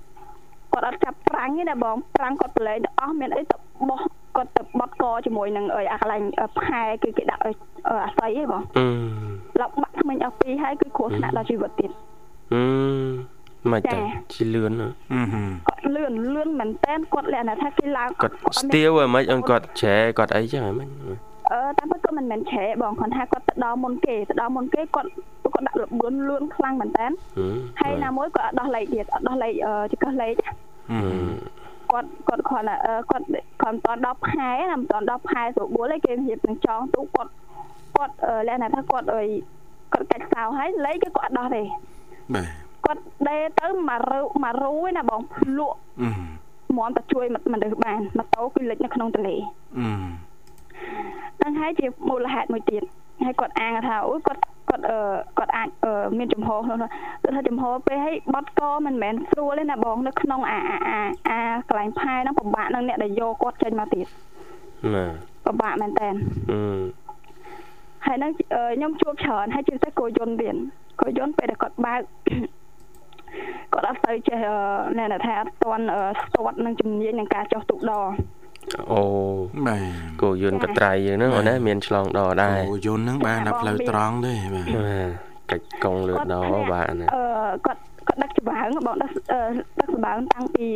[0.73, 3.55] គាត់អត់ចាប់ប្រាំងទេណាបងប្រាំងគាត់ប្រឡែងទៅអស់មានអីទៅ
[3.89, 4.01] បោះ
[4.35, 6.21] គាត់ទៅបត់កជាមួយនឹងអីអាកន្លែង
[6.61, 7.55] ផែគឺគេដាក់ឲ្យ
[7.89, 11.91] អឺអាស័យឯងបងអឺឡប់បា ក់ក្មេងអស់ពីរហើយគឺគ្រោះថ្នាក់ដល់ជីវិតទៀត
[12.53, 12.63] អឺ
[13.71, 13.99] មិនចាទៅ
[14.33, 20.87] ជាលឿនណាហឹមហឹមគាត់លឿនលឿនមែនតើគាត់លក្ខណៈថាគេឡើងគាត់អត់ស្មានទាវឲ្យមិនអឹងគាត់ច្រែគាត់អីចឹងហ៎មិន
[21.51, 25.09] អឺតាមពិតក៏មិនមែនឆែបងគាត់ថាគាត់ទៅដល់មុនគេទៅដល់មុនគេគាត់
[25.53, 27.13] គាត់ដាក់លបឿនលឿនខ្លាំងមែនតើហឹម
[27.81, 31.29] ហើយណាមួយគាត់អត់ដោះលេខទៀតអត់ដោះលេខអឺចង្កឹះលេខហឹម
[31.91, 33.25] គាត់គាត់គ្រាន់តែអឺគាត់
[33.61, 37.31] គាត់មិនតាន់ដល់ផែណាមិនតាន់ដល់ផែស្រួលបួលទេគេរៀបនឹងចងទូគាត់
[37.95, 39.23] គាត់អឺលក្ខណៈថាគាត់អី
[39.93, 41.63] គាត់កាច់សៅហើយលេខគឺគាត់អត់ដោះទេ
[42.33, 42.45] បាទ
[42.85, 45.21] គាត់ដេទៅមួយរូមួយរូឯណាបង
[45.57, 46.09] លក់ហឹ
[46.73, 50.13] មមមតែជួយមនុស្សបានម៉ូតូគឺលិចនៅក្នុងទន្លេហឹម
[51.37, 52.83] ហ្នឹងហើយជាមូលហេតុមួយទៀត
[53.23, 54.97] ហើយគាត់អាងថាអូយគាត់គាត់អឺ
[55.37, 56.89] គាត់អាចអឺមានចំហក្នុងនោះ
[57.23, 64.05] គាត់ថាចំហពេលឲ្យបត់កមិនមែនស្រួលទេណាបងនៅក្នុងអាអាអាអាកន្លែងផែហ្នឹងពិបាកនឹងអ្នកដែលយកគាត់ចេញមកទៀត
[64.93, 65.13] បាទ
[65.45, 66.09] ពិបាកមែនតើ
[66.51, 66.59] អឺ
[68.07, 70.55] ហើយហ្នឹងអឺខ្ញុំជួបច្រើនហើយជាពិសេសគោយន្តទៀត
[71.01, 72.01] គោយន្តពេលដែលគាត់បើក
[73.73, 78.07] គាត់អត់ទៅចេះអឺណែនថាអត់ទាន់អឺស្ទាត់នឹងជំនាញនឹងការចោះទូកដរ
[78.91, 79.01] អូ
[79.67, 79.81] បាទ
[80.21, 85.09] គោយន្តកត្រៃយើងហ្នឹងអូនណាមានឆ្លងដដែរអូយន្តហ្នឹងបានដល់ផ្លូវត្រង់ទេបាទបាទ
[85.51, 86.35] កាច់កង់លឿនដ
[86.71, 87.23] បាទណាអឺ
[87.65, 89.39] គាត់គាត់ដឹកច្បាងបងដឹកអឺ
[89.79, 90.67] ដឹកច្បាងតាំងពី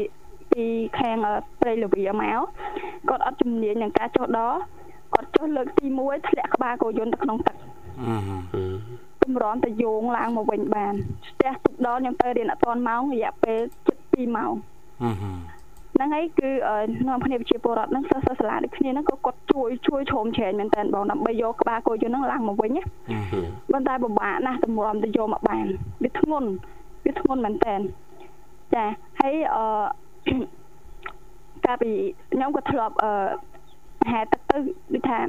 [0.51, 0.63] ពី
[0.99, 2.41] ខាងអឺព្រៃលវីមក
[3.09, 4.53] គាត់អត់ជំនាញនឹងការចុះដរ
[5.13, 8.63] គាត់ចុះលើកទី1ធ្លាក់ក្បាលគោយន្តទៅក្នុងទឹកហឹមអឺ
[9.23, 10.93] កម្រាន់តែយោងឡើងមកវិញបាន
[11.29, 13.59] ស្ទះទឹកដរខ្ញុំទៅរៀនអត់ទាន់ម៉ោងរយៈពេល
[13.97, 14.53] 7ម៉ោង
[15.01, 15.37] ហឹមហឹម
[15.95, 16.75] ហ្នឹងហើយគឺអឺ
[17.07, 25.65] នាំគ្នាប្រជាពលរដ្ឋហ្នឹងសិស្សសិស្សសាលាដូចគ្នាហ្នឹងក៏គាត់ជួយជួយជ្រោមជ្រែងមែនតើបងដើម្បីយកក្បាលគោយន្តហ្នឹងឡើងមកវិញណាហឹមហឹមប៉ុន្តែពិបាកណាស់តម្រាំទៅយកមកបាន
[26.03, 26.49] វាធ្ងន់
[27.05, 27.75] វាធ្ងន់មែនតើ
[28.73, 28.85] ចា
[29.19, 29.63] ហើយអឺ
[31.65, 31.91] កាលពី
[32.33, 33.11] ខ្ញុំក៏ធ្លាប់អឺ
[34.09, 34.57] ហែទឹកទៅ
[34.93, 35.19] ដូចថា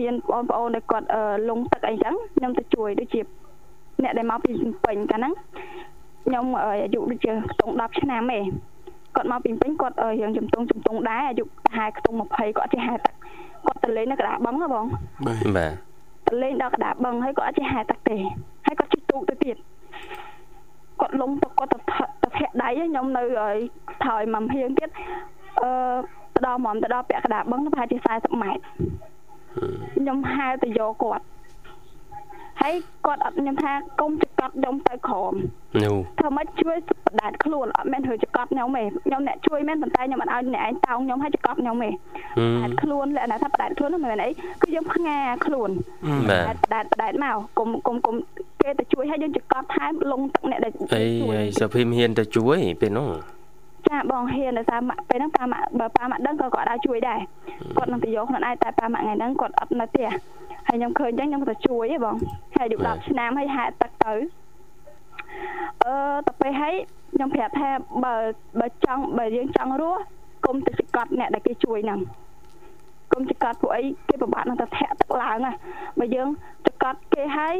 [0.00, 3.20] មានបងប្អូនដែលគាត់អឺលងទឹកអីចឹងខ្ញុំទៅជួយដូចជា
[4.02, 5.32] អ្នកដែលមកពីភ្នំពេញកាលហ្នឹង
[6.26, 8.44] ខ្ញុំអឺអាយុដូចជាខ្ទង់10ឆ្នាំឯង
[9.16, 13.14] គាត់មកពីភ្នំពេញគាត់អឺរៀងជំទង់ជំទង់ដែរអាយុប្រហែលខ្ទង់20គាត់ចេះហែទឹក
[13.66, 14.86] គាត់ទៅលេងនៅកណ្ដាលបឹងហ៎បង
[15.26, 15.72] បាទបាទ
[16.28, 18.16] ទៅលេងដល់កណ្ដាលបឹងហើយគាត់អត់ចេះហែទឹកទេ
[18.66, 19.56] ហើយគាត់ជិះទូកទៅទៀត
[21.00, 23.56] គាត់លងទៅគាត់ទៅផឹកទៅធាក់ដៃហើយខ្ញុំនៅឲ្យ
[24.04, 24.90] ថយមួយហៀងទៀត
[25.62, 25.70] អឺ
[26.44, 28.62] ទៅដល់ហ្មងទៅដល់ពាក់កណ្ដាលបឹងទៅប្រហែលជា40ម៉ែត្រ
[29.96, 31.24] ខ្ញុំហែទៅយកគាត់
[32.60, 32.74] ហើយ
[33.06, 35.32] គាត់អត់ខ្ញុំថាកុំចកត់ខ្ញុំទៅក្រោម
[35.84, 36.76] នោះធ្វើម៉េចជួយ
[37.06, 41.90] បដាតខ្លួនអត់មែនធ្វើចកត់ខ្ញុំទេខ្ញុំអ្នកជួយមែនប៉ុន្តែខ្ញុំអត់ឲ្យអ្នកឯងតោងខ្ញុំឲ្យចកត់ខ្ញុំទេ
[42.62, 44.30] ហឹបដាតខ្លួនលក្ខណៈថាបដាតខ្លួនហ្នឹងមិនមែនអី
[44.62, 45.70] គឺយើងផ្ងាខ្លួន
[46.30, 48.14] បាទបដាតបដាតមកកុំកុំកុំ
[48.60, 53.08] គេទៅជួយឲ្យយើងចកត់ថែមលងទឹកអ្នកដែលអីជួយហើយសុភីមហ៊ានទៅជួយពេលនោះ
[53.92, 57.18] ចាបងហ៊ានដោយសារម៉ាក់ពេលហ្នឹងប៉ាម៉ាក់បើប៉ាម៉ាក់ដឹងក៏គាត់អាចជួយដែរ
[57.76, 60.08] គាត់នឹងទៅយកខ្លួនឯងតែប៉ាម៉ាក់ថ្ងៃហ្នឹងគាត់អត់នៅផ្ទះ
[60.68, 62.16] ហើយខ្ញុំឃើញអញ្ចឹងខ្ញុំទៅជួយហ៎បង
[62.56, 64.12] ហើយយូរ10ឆ្នាំហើយហែកទឹកទៅ
[65.84, 65.94] អឺ
[66.26, 66.74] ទៅពេលហើយ
[67.14, 67.70] ខ្ញុំប្រាប់ថា
[68.04, 68.14] បើ
[68.60, 70.00] បើចង់បើយើងចង់រស់
[70.46, 72.00] កុំទៅចកត់អ្នកដែលគេជួយហ្នឹង
[73.12, 75.52] កុំចកត់ពួកអីគេពិបាកនឹងទៅធាក់ទឹកឡើងណា
[75.98, 76.28] បើយើង
[76.66, 77.54] ចកត់គេហើយ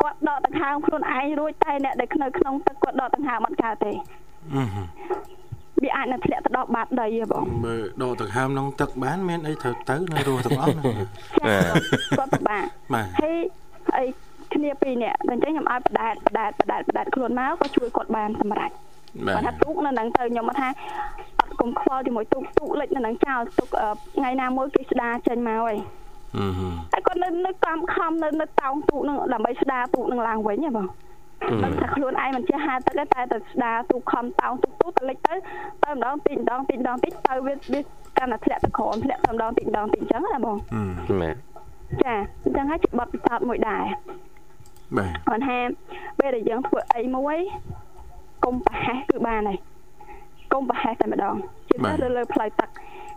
[0.00, 4.23] គាត់ដកដង្ហើមខ្លួនឯងរួចតែអ្នកដែលនៅក្នុងទឹកគាត់ដកដង្ហើមអត់កើតទេអឺហឺ
[5.82, 11.56] វាអាចនឹងធ្លាក់ទៅដល់បាតដីហ៎បងបើដកដង្ហើមក្នុងទឹកបានមានអីត្រូវទៅនៅរស់ទាំងអស់ណាចា
[12.18, 13.36] គាត់ពិបាកបាទហើយ
[13.96, 14.04] អី
[14.54, 18.70] គ្នាពីរនាក់តែអញ្ចឹងខ្ញុំឲ្យបដាតបដាតបដាតបដាតខ្លួនមកក៏ជួយគាត់បានសម្រេច
[19.26, 20.68] បាគាត់ទថាទូកនៅហ្នឹងទៅខ្ញុំមកថា
[21.40, 25.76] អត់កុំខ្វល់ជាមួយទូកទូកលិចនៅហ្នឹងចោលទូកអឺថ្ងៃណាមួយគេស្ដារចេញមកហើយ
[26.38, 30.86] អឺហឺហើយគាត់នៅនៅកំខំនៅនៅតោងទូកហ្នឹងដើម្បីស្ដារទូកហ្នឹងឡើងវិញហ៎បង
[31.64, 35.34] ដឹងថាខ្លួនឯងមិនចេះហាលទឹកទេតែទៅស្ដារទូកខំតោងទូកទូកទៅលិចទៅ
[35.84, 37.80] ទៅម្ដងតិចម្ដងតិចម្ដងតិចទៅវាវា
[38.18, 41.36] កាន់តែធ្លាក់ទៅក្រោមធ្លាក់ទៅម្ដងតិចម្ដងតិចអញ្ចឹងណាបងអឺបាទ
[42.04, 43.84] ចាអញ្ចឹងហើយជាបទពិសោធន៍មួយដែរ
[44.96, 45.58] បាទគាត់ថា
[46.18, 47.36] ពេលដែលយើងធ្វើអីមួយ
[48.44, 49.58] កុំប្រហែសគឺបានហើយ
[50.52, 51.34] កុំប្រហែសតែម្ដង
[51.68, 52.68] ជាទៅលើលើផ្លូវទឹក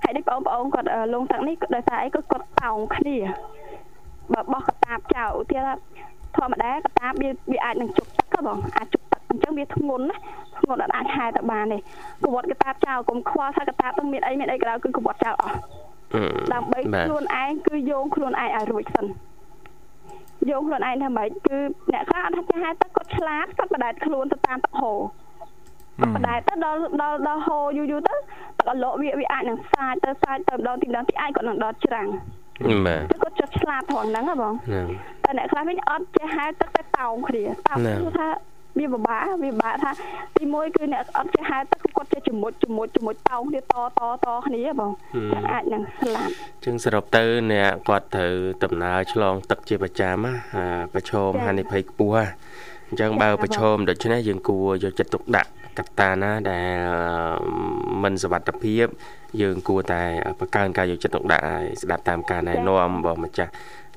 [0.03, 3.17] ហើយនេះបងប្អូនគាត់អឺលងទឹកនេះក៏ដោយសារអីក៏គាត់តោងគ្នា
[4.33, 5.83] បើបោះកតាបចោលឧទាហរណ៍
[6.37, 10.17] ធម្មតាកតាបវាវាអាចនឹងជប់ទឹកហ៎បងអាចជប់ទឹកអញ្ចឹងវាធ្ងន់ណា
[10.59, 15.55] ធ្ងន់អត់អាចហែទៅបានទេកវត្តកតាបចោលកុំខ្វល់ថាកតាបនឹងមានអីមានអីក៏ដោយគឺកវត្តចោលអស់
[16.13, 16.23] អឺ
[16.53, 19.05] ដើម្បីបាទខ្លួនឯងគឺយោងខ្លួនឯងឲ្យរួចសិន
[20.49, 21.57] យោងខ្លួនឯងថាម៉េចគឺ
[21.91, 24.99] អ្នកខ្លះអត់ថាចេះហែទឹកគាត់ឆ្លាតគាត់បដែតខ្លួនទៅតាមទឹកហូរ
[26.15, 28.13] បដែតទៅដល់ដល់ដល់ហូរយូរយូរទៅ
[28.57, 32.07] ទឹកអលក់វាវាអាចនឹងសាចទៅសាចទៅម្ដងទីម្ដងទីអាចគាត់នឹងដល់ច្រាំង
[32.87, 34.87] បាទគឺគាត់ចិត្តឆ្លាតត្រង់ហ្នឹងហ៎បងហ្នឹង
[35.23, 38.27] តែអ្នកខ្លះវិញអត់ចេះហែទឹកតែតោងគ្នាតោងហ្នឹងគឺថា
[38.79, 39.91] វាពិបាកវាពិបាកថា
[40.37, 43.73] ទីមួយគឺអ្នកអត់ចេះហែទឹកគឺគាត់ចេះជំមុជជំមុជជំមុជតោងគ្នាតត
[44.25, 44.91] តគ្នាហ៎បង
[45.51, 46.31] អាចនឹងស្លាប់
[46.65, 52.25] ចឹងសរុបទៅអ្នកគាត់ត្រូវដំណើរឆ្លងទឹកជាប្រចាំណាអាប្រឈមចា៎ហានិភ័យខ្ពស់ណា
[52.89, 56.77] អញ្ចឹងបើចា៎ប្រឈមដូច្នេះយើងគួរយកចិត្តទុកដាក់ កត្តាណាដែល
[58.03, 58.85] មិនសវត្ថភាព
[59.41, 60.01] យើងគួរតែ
[60.39, 63.51] បង្កើនការយកចិត្តទុកដាក់ហើយស្ដាប់តាមការណែនាំរបស់ម្ចាស់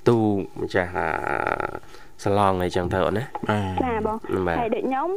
[0.08, 1.08] ទូកម្ចាស់អា
[2.24, 4.16] សាឡងអីចឹងទៅអូនណាបាទចាបង
[4.46, 5.08] បាទហើយដូចខ្ញុំ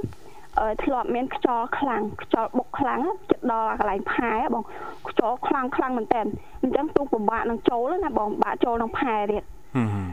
[0.60, 4.64] អឺធ្លាប់មានខ្យល់ខ្លាំងខ្យល់បុកខ្លាំងណាចិត្តដល់កន្លែងផែហ៎បង
[5.10, 6.22] ខ្យល់ខ្លាំងខ្លាំងមែនតើ
[6.64, 9.44] អញ្ចឹងទូកពិបាកនឹងចូលណាបងពិបាកចូលនឹងផែទៀត
[9.76, 10.04] ហឺហឺ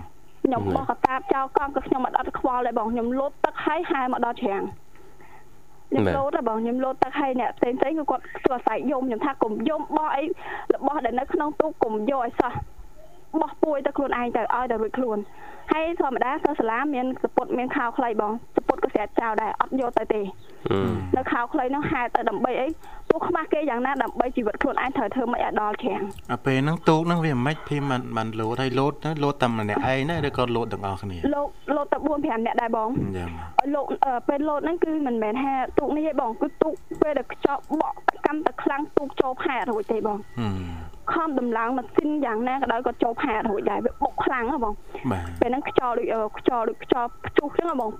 [0.44, 4.64] ខ្ញុំបោះកតាបចោលកង់ក៏ខ្ញុំអត់អត់ខ្វល់ដែរបងខ្ញុំលោតទឹកហើយហែមកដល់ច្រាំង
[5.90, 10.24] ខ្ញុំបាទលោតដែរបងខ្ញុំលោតទឹកហើយអ្នកផ្សេងផ្សេងគឺគាត់ស្គាល់ស្រែកយំខ្ញុំថាកុំយំបោះអី
[10.74, 12.52] របស់ដែលនៅក្នុងទូកកុំយកឲ្យសោះ
[13.40, 15.18] បោះពួយទៅខ្លួនឯងទៅឲ្យតែរួចខ្លួន
[15.70, 20.22] ហើយធម្មតាសិស្សសាលាមានសពុតមានខោខ្លីបងសពុតក៏ស្រាតចោលដែរអត់យកទៅទេ
[20.70, 20.80] អឺ
[21.16, 22.68] នៅខោខ្លីហ្នឹងហែទៅដើម្បីអី
[23.10, 26.02] ទោះខ្មាស់គេយ៉ាងណាដើម្បីជីវិតខ្លួនឯងត្រូវធ្វើមិនឲ្យដល់ច្រាំង
[26.32, 33.30] អាពេលហ្នឹងទូកហ្នឹងវាមិនភីមិនបានលោតហើយលោតទៅលោតតែម្នាក់ឯងណាឬក៏លោតទាំងអស់គ្នាលោកលោកទៅ4 5នាក់ដែរបងយ៉ាង
[33.74, 40.58] លោកអឺពេលលោតហ្នឹងគឺមិនមែនថាទូកនេះទេបងគឺទូកពេលដែលខ្ចប់បក់កម្មតែខ្លាំងទូកចូលផែរួចទេបងហឹម
[41.12, 44.74] ខំដំឡើងម៉ាស៊ីនយ៉ាងណាក៏ដោយក៏ចូលផែរួចដែរវាបុកខ្លាំងហ៎បង
[45.12, 47.90] បាទពេលហ្នឹងខ្យល់ដូចអឺខ្យល់ដូចខ្យល់ព្យុះចឹងហ៎បង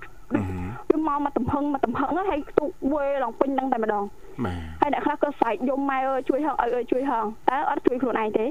[0.91, 4.03] ហឹមវាមកមកទំហឹងមកទំហឹងហ្នឹងហើយទូកវេឡើងពេញហ្នឹងតែម្ដង
[4.45, 8.45] បាទហើយអ្នកខ្លះក៏ស្រែកយំម៉ែអើយជួយហងអើយអើយជួយហងតើអត់ជួយខ្លួនឯងទេ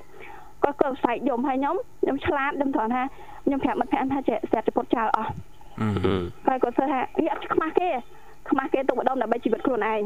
[0.62, 3.02] គាត់ក៏ស្រែកយំហើយខ្ញុំខ្ញុំឆ្លាតខ្ញុំត្រង់ថា
[3.44, 5.30] ខ្ញុំប្រាប់មិត្តភក្តិថាចេះស្រាប់តែពុតចោលអស់
[5.78, 7.88] ហឹមអឺហើយគាត់សើថាវាអត់ខ្មាស់គេ
[8.50, 10.02] ខ្មាស់គេទុកម្ដងដើម្បីជីវិតខ្លួនឯង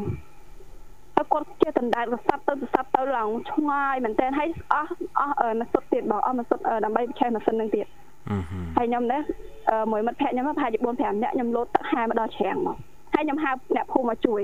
[1.14, 7.86] ហើយគាត់ចេះដណ្ដើមសັບទៅសັបទៅឡើងឆ្ងាយមែនតើហើយអស់អស់អឺម៉ាសុតទៀតបងអស់ម៉ាសុតអឺដើម្បីឆេះម៉ាស៊ីននឹងទៀត
[8.28, 9.22] ហឹមហឹមហើយខ្ញុំនេះ
[9.70, 12.76] អឺមួយមិត្តភក្តិខ្ញុំប្រហែលជា4 5នាក់ខ្ញុំលោតទឹកហែមកដល់ច្រាំងមក
[13.14, 14.42] ហើយខ្ញុំហៅអ្នកភូមិមកជួយ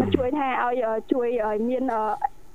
[0.00, 2.02] មកជួយថាឲ្យអឺជួយឲ្យមានអឺ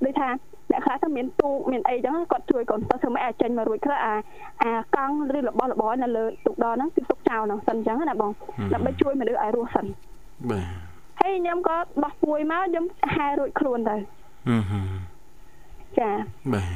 [0.04, 0.28] ដូចថា
[0.70, 4.14] អ្នកខ្លះទៅមានទូកមានអីចឹងគាត់ជួយកូនសិស្សធ្វើម៉េចឲ្យចេញមករួចខ្លះអា
[4.62, 8.30] អាកង់ឬរបស់របរនៅលើទូកដរហ្នឹងគឺទុកចោលហ្នឹងសិនចឹងណាបង
[8.72, 9.86] ដើម្បីជួយមនុស្សឲ្យរស់សិន
[10.50, 10.89] បាទ
[11.20, 13.96] ហើយខ្ញុំក៏បោះពួយមកខ្ញុំហែរួចខ្លួនទៅ
[14.48, 14.86] ហឹមហឹម
[15.98, 16.10] ចា
[16.52, 16.66] បាទ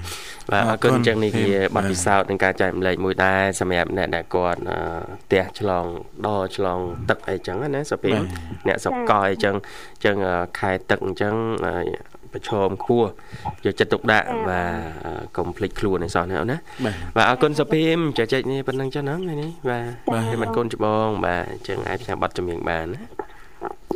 [0.51, 4.79] បាទអរគុណអញ្ចឹងនេះជាបាទបទពិសោធន៍នឹងការចែកម្លែកមួយដែរសម្រាប់អ្នកដែលគាត់អឺ
[5.25, 5.85] ផ្ទះឆ្លង
[6.27, 6.81] ដរឆ្លង
[7.11, 8.21] ទឹកអីចឹងណាសុភីម
[8.69, 11.35] អ្នកសុកកអីចឹងអញ្ចឹងអឺខែទឹកអញ្ចឹង
[11.67, 11.75] អឺ
[12.33, 13.09] ប្រឈមខ្ពស់
[13.65, 14.71] យកចិត្តទុកដាក់បាទ
[15.05, 23.03] អឺកុំភ្លេចខ្លួនឯសោះណាអូនណាបាទបាទអរគុណសុភីមចែកចែកនេះប៉ុណ្្នឹងចឹងហ្នឹងថ្ងៃនេះបាទបាទពីមានកូនច្បងបាទអញ្ចឹងអាចផ្សាយបទចម្រៀងបានណា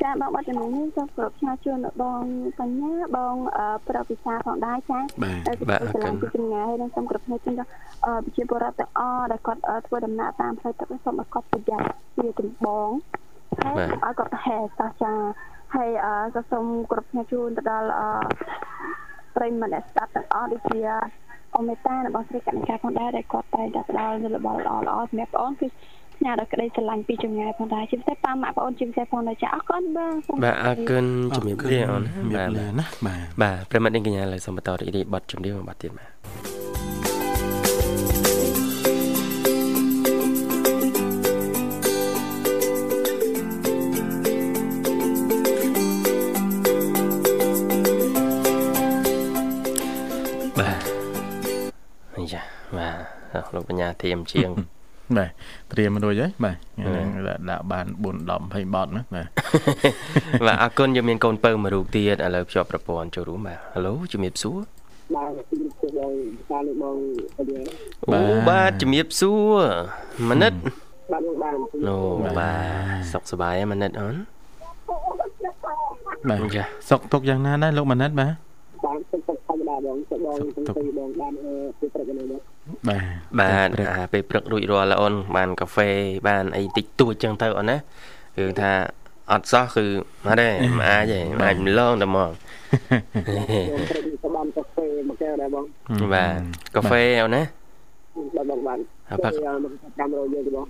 [0.08, 2.22] ចាបងបាត់ជំនាញនេះសូមគោរពឆ្លើយជូនដល់បង
[2.58, 7.70] បញ្ញាបងអឺប្រវិសាផងដែរចាបាទតែពីឆ្លាញ់ពីចម្ងាយហើយនឹងសូមគោរពឆ្លើយជូនដល់
[8.06, 12.88] អឺប្រជាពលរដ្ឋទាំងអស់ដែលគាត់អឺធ្វើដំណើរតាមផ្លូវទឹកនេះសូមឲ្យគាត់ប្រយ័ត្នជាចម្បង
[13.58, 15.12] ហើយកុំឲ្យគាត់ប្រហែសតោះចា
[15.74, 18.08] ហើយអឺក៏សូមគោរពឆ្លើយជូនទៅដល់អឺ
[19.36, 20.80] ប្រិយមិត្តអ្នកស្ដាប់ទាំងអស់ដូចជា
[21.56, 25.66] អមេតារបស់ស្រីកណ្ ಣಿ កាផងដែរដែលគាត់តែងតែផ្ដល់នូវរបស់ល្អល្អៗសម្រាប់បងគឺ
[26.18, 31.04] ផ្ញើដល់ក្តីស្រឡាញ់ពីចម្ងាយផងដែរជាពិសេសប៉ាម៉ាក់បងជាពិសេសផងដែរចាអរគុណបងសូមបាទអរគុណ
[31.36, 36.10] ជំរាបលាអូនជំរាបាទបលាណាបាទបាទប្រិមត្តនាងកញ្ញាឡើយសូមបន្តរីករាយបទចម្រៀងមួយបទទៀតបាទ
[50.58, 50.82] បាទ
[52.16, 52.40] អីចា
[52.76, 54.50] បាទលោកបញ្ញាធៀមជាង
[55.16, 55.30] បាទ
[55.72, 59.26] ត្រៀមរួចហើយបាទហ្នឹងដាក់ដាក់បាន4 10 20បតណាបាទ
[60.46, 63.80] បាទអរគុណយើងមានកូនពៅមួយរូបទៀតឥឡូវភ្ជាប់ប្រព័ន្ធចូលរួមបាទហៅ
[64.12, 64.58] ជំរាបសួរ
[65.16, 66.12] បាទជំរាបសួរបង
[66.50, 66.96] តាលោកបង
[67.38, 67.62] អញ្ញា
[68.08, 69.60] អូបាទជំរាបសួរ
[70.30, 70.52] មនិត
[71.12, 71.54] បាទបងបាន
[71.88, 71.96] អូ
[72.38, 74.16] បាទសុខសប្បាយហ្នឹងមនិតអូន
[76.28, 78.34] បាទចាសុកទុកយ៉ាងណាដែរលោកមនិតបាទ
[78.84, 82.40] បានសុខសុខធម្មតាបងសុខបងទាំងពីរបងបានអឺពីព្រឹកនេះបង
[82.88, 83.02] បាទ
[83.40, 85.88] បាទអាពេលព្រឹករួចរាល់ហើយអូនបានកាហ្វេ
[86.28, 87.76] បានអីតិចតួចចឹងទៅអូនណា
[88.36, 88.72] គឺថា
[89.32, 89.86] អត់សោះគឺ
[90.26, 92.30] អត់ទេមិនអាចទេមិនអាចម្លងតែហ្មងបង
[93.90, 95.64] ព្រឹកនេះក៏បានកាហ្វេមួយកែវដែរបង
[96.14, 96.40] បាទ
[96.74, 97.42] កាហ្វេអូនណា
[98.36, 100.66] បាទបងបានហើយបាក់ហើយមក500យើងទៅបង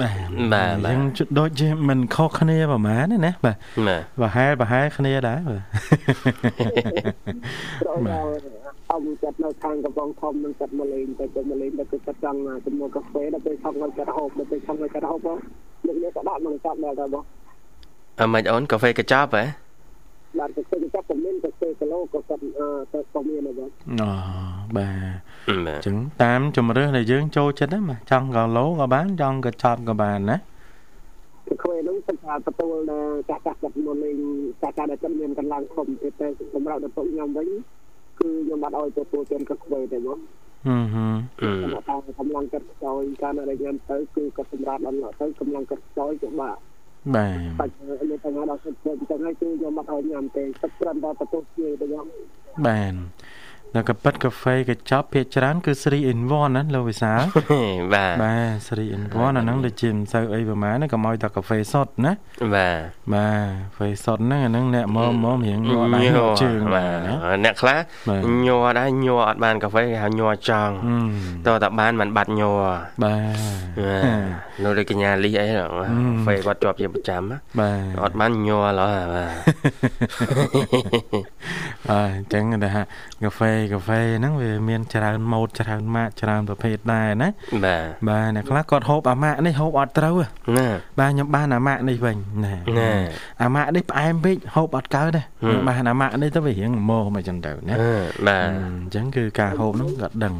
[0.00, 5.62] បាទបាទបាទយើងជិតដូចជាមិនខុសគ្នាប្រហែលទេណាបាទបាទប្រហែលប្រហែលគ្នាដែរបាទ
[7.80, 8.30] ព្រោះដល់
[8.92, 15.38] អមចិត្តនៅខាងកំពង់ធំនឹងចិត្តមកលេងទៅទៅមកលេងទៅគឺចិត្តចង់ចំនួនកាហ្វេដល់ពេលឆក់ឲ្យចិត្តហូបដល់ពេលឆក់ឲ្យចិត្តហូបបង
[15.86, 17.24] លោកនេះក៏ដាក់មកចាប់ដល់ដែរបង
[18.20, 19.44] អឺមិនអូនកាហ្វេកញ្ចប់ហ៎
[20.38, 23.70] បាទកាហ្វេចាប់ក៏មានកាហ្វេគីឡូក៏គាត់អឺទៅក៏មានដែរបង
[24.00, 24.08] អូ
[24.76, 30.36] បាទបាទអញ្ចឹងតាមជំរឿសដែលយើងចូលចិត្តហ្នឹងបាទចង់កឡូក៏បានចង់កញ្ចប់ក៏បានណា
[31.46, 34.16] គឺខ្វេហ្នឹងគឺថាទទួលដល់ចាស់ចាស់គាត់មកលេង
[34.62, 37.48] ចាស់ចាស់ដែលគាត់មានកន្លងធំទៀតតែសម្រាប់ដល់ពួកខ្ញុំវិញ
[38.18, 40.18] គឺខ្ញុំបាត់ឲ្យទទួលទានកាខ្វេទេបង
[40.66, 41.50] ហឹមហឹមអឺ
[41.88, 46.58] តែកម្លាំងកាត់ខ្សោយកាលណាដែលខ្ញុំទៅគឺគាត់សម្រាប់ដល់ទៅកម្លាំងកាត់ខ្សោយក៏បាក់
[47.14, 47.72] បាទបាច់
[48.10, 52.06] នេះទៅដល់សិទ្ធិអញ្ចឹងហើយគឺខ្ញុំបាត់ឲ្យញ៉ាំទេទឹកត្រឹមតែទទួលជាទៅខ្ញុំ
[52.66, 52.82] បា
[53.76, 57.22] នដល់ក៏ប៉ិតកាហ្វេកញ្ចប់ភាគច្រើន គឺ 3 in 1ណាលោកវិសាល
[57.94, 58.36] បាទបា
[58.68, 62.12] ទ3 in 1អាហ្នឹងដូចជាមិនសូវអីប្រហែលណាកុំឲ្យតែកាហ្វេសុទ្ធណា
[62.54, 62.80] បាទ
[63.14, 71.08] បាទកាហ្វេសុទ្ធហ្នឹងអាហ្នឹងអ្នកមកមករៀងងក់ដៃងក់ជើងបាបាទណាទអ្នកខ្លះបាទញ័រដែរញ័រអត់បានកាហ្វេគេហៅញ័រចង់ហឹម
[71.46, 72.56] តើតើបានមិនបាត់ញ័រ
[73.04, 73.16] បាទ
[74.62, 75.86] នៅដូចកញ្ញាលីអីហ្នឹងកា
[76.24, 79.32] ហ្វេគាត់ជាប់ជាប្រចាំណាបាទអត់បានញ័រឡើយបាទ
[81.90, 82.82] អើអញ្ចឹងគេថា
[83.24, 87.28] កាហ្វេកាហ្វេហ្នឹងវាមានច្រើនម៉ូតច្រើនម៉ាកច្រើនប្រភេទដែរណា
[87.64, 90.26] បាទបាទអ្នកខ្លះគាត់ហូបអាម៉ាកនេះហូបអត់ត្រូវទេ
[90.58, 92.90] ណាបាទខ្ញុំបានអាម៉ាកនេះវិញណាណា
[93.42, 97.92] អាម៉ាកនេះផ្អែមពេកហូបអត់កើតទេហឹមខ្ញុំបានអាម៉ាកនេះទៅវារៀងល្មមអញ្ចឹងទៅណាអឺ
[98.26, 98.48] បាទ
[98.84, 100.34] អញ្ចឹងគឺការហូបហ្នឹងក៏ដឹង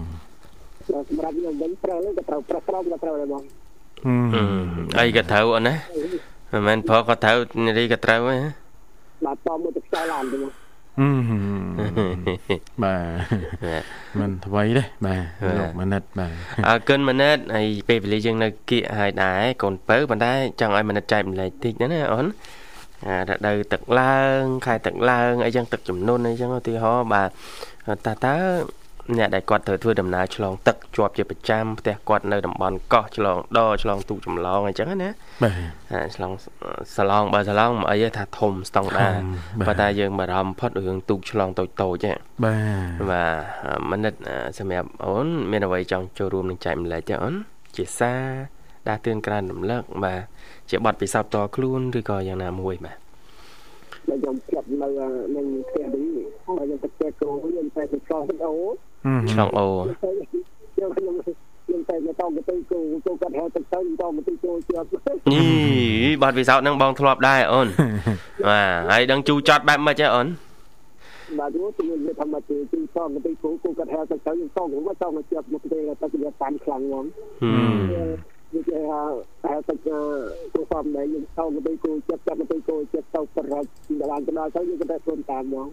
[0.89, 3.43] សម្រាប់ខ្ញុំវិញប្រើលើក៏ត្រូវប្រើក្រោមក៏ត្រូវដែរបង
[4.05, 5.75] ហឹមអីក៏ត្រូវអូនណា
[6.53, 7.37] មិនមែនព្រោះក៏ត្រូវ
[7.67, 8.39] នារីក៏ត្រូវហ៎
[9.25, 10.66] បាទតមួយទៅខ្សោយឡានទៅ
[10.99, 12.97] បងហឹមបា
[13.81, 13.85] ទ
[14.21, 16.33] មិនថ្មីទេបាទបាទលោកមនិតបាទ
[16.69, 22.27] អរគុណមនិតហើយពេលវេលាយើងនៅគៀកហើយដែរកូនពៅប៉ុន្តែចង់ឲ្យមនិតចែកម្លែកតិចណាណាអូន
[23.07, 27.31] អារដូវទឹកឡើងខែទឹកឡើងអីចឹងទឹកចំនួនអីចឹងឧទាហរណ៍បាទ
[28.07, 28.37] តើតើ
[29.19, 35.11] អ្នកដែលគាត់ត្រូវធ្វើដំណើរឆ្លងទឹកជាប់ជាប្រចាំផ្ទះគាត់នៅតំបន់កោះឆ្លងដឆ្លងទូកចម្លងអីចឹងណា
[35.43, 35.53] បាទ
[35.93, 36.33] អាឆ្លង
[36.97, 39.25] សាឡងបើសាឡងមិនអីទេថាធំស្តង់ដារធំ
[39.59, 42.57] បាទប៉ុន្តែយើងបារម្ភផុតរឿងទូកឆ្លងតូចតូចហ្នឹងបា
[43.01, 47.35] ទបាទមនិតអឺសម្រាប់អូន មានអ្វីចង់ចូលរួមនឹងចែកម្លែកទេអូន
[47.77, 48.23] ជាសារ
[48.89, 50.21] ដាស់តឿនក្រើនរំលឹកបាទ
[50.71, 52.99] ជាបទពិសោធន៍តខ្លួនឬក៏យ៉ាងណាមួយបាទ
[54.09, 54.89] ដែលខ្ញុំផ្លាប់នៅ
[55.37, 58.53] នឹងផ្ទះនេះហើយខ្ញុំទៅផ្ទះគ្រូខ្ញុំតែទៅឆ្លងអូ
[58.96, 58.96] ហឹម
[59.33, 59.67] ឆ្លងអូ
[60.75, 64.87] ខ្ញុំខ្ញុំខ្ញុំតែទៅតទៅគ្រូគ្រូគាត់ហៅទៅទៅតទៅចូលជាប់
[65.33, 67.67] នេះបទពិសោធន៍ហ្នឹងបងធ្លាប់ដែរអូន
[68.49, 70.27] បាទហើយដឹងជូរចត់បែបម៉េចហ៎អូន
[71.39, 72.57] បាទយូរជំនឿធម្មតាទី
[72.97, 77.05] តងទៅគ្រូគ្រូគាត់ហៅទៅទៅយើងតោងមកតោងមកជាប់មកទេទៅវាតាន់ខ្លាំងហ្មង
[77.43, 77.51] ហឹ
[78.25, 78.83] ម និយាយ
[79.45, 80.01] ហៅទៅគ្រូ
[80.73, 83.69] សំដែរយើងតោងទៅគ្រូចាប់ចាប់ទៅគ្រូចាប់ទៅប្ររត់
[84.01, 85.69] ដល់ទៅដល់ទៅយើងក៏តែខ្លួនតាមហ្មង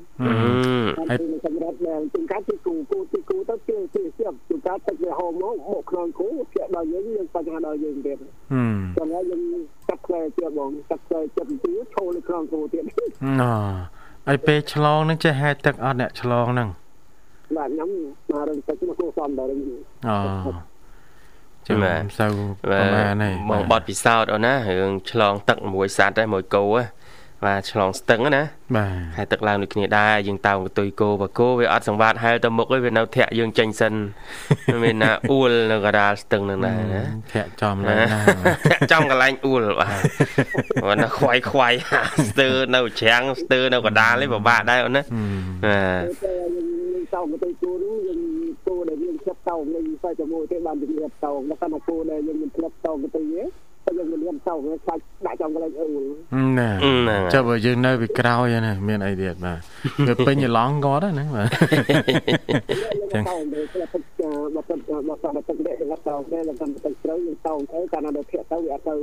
[0.97, 9.41] ហឹមហើយគឺសម្រាប់ដែលជាការទីគ្រូគ្រូទីគ្រូទៅជាជាជាជាការទឹកវាហូរមកមកក្នុងគ្រូជាដល់យើងយើងបញ្ហាដល់យើងទៀតហឹមចឹងហើយយើង
[9.88, 12.84] ចាប់ខ្លែជាបងចាប់ខ្លែចិត្តទីឈោលើក្នុងគ្រូទៀត
[13.41, 13.43] ណ
[14.28, 16.69] ហើយពេលឆ្លងនឹងចេះហែកទឹកអត់អ្នកឆ្លងនឹង
[17.57, 17.89] បាទខ្ញុំ
[18.30, 19.47] មករឿងទឹកមកគ្រូសំដែរ
[20.07, 20.15] អូ
[21.68, 22.34] ចាំមិនសូវ
[22.64, 26.84] ប្រហែលទេបងបត់ពិសោធន៍អូនណារឿងឆ្លងទឹកមួយសัตว์ដែរមួយគោហ៎
[27.45, 28.43] បាទឆ្លងស្ទឹងណា
[28.78, 33.93] បាទហើយទឹកឡើងដូចគ្នាដែរយើងតោងកតុយគោបើគោវាអត់សង្វាតហែលទៅមុខឯងវានៅធាក់យើងចេញសិន
[34.84, 37.03] មានណាអ៊ូលនៅកណ្ដាលស្ទឹងនឹងដែរណា
[37.34, 38.07] ធាក់ចំឡើងណា
[38.70, 40.01] ធាក់ចំកន្លែងអ៊ូលបាទ
[40.84, 41.74] គាត់ណាខ្វាយខ្វាយ
[42.30, 48.20] ស្ទើរនៅច្រាំងស្ទើរនៅកណ្ដាលនេះពិបាកដែរអូនណាបាទតែយើងតោងទៅគូនោះយើង
[48.66, 53.21] គូដែលយើងចាប់ តោងនេះតែជាមួយទេបានជំរាបតោងដល់តែគូដែលយើងមិនធ្លាប់តោងទៅទេ
[53.85, 56.05] តែយើងមិនរៀនតោងខ្លាចដាក់ចំកន្លែងអ៊ូល
[56.59, 59.59] ណាហ្នឹងចុះបើយើងនៅពីក្រោយណាមានអីទៀតបាទ
[60.07, 61.47] វាពេញច្រឡងគាត់ហ្នឹងបាទ
[63.11, 64.03] ចឹងតោងទៅតែទឹក
[64.55, 68.95] បើទឹកបើសោះទឹកដេកទៅតោងតែដល់តែទឹកស្រូវយើងតោងទៅកាលណាដល់ភាកទៅវាអត់ទៅ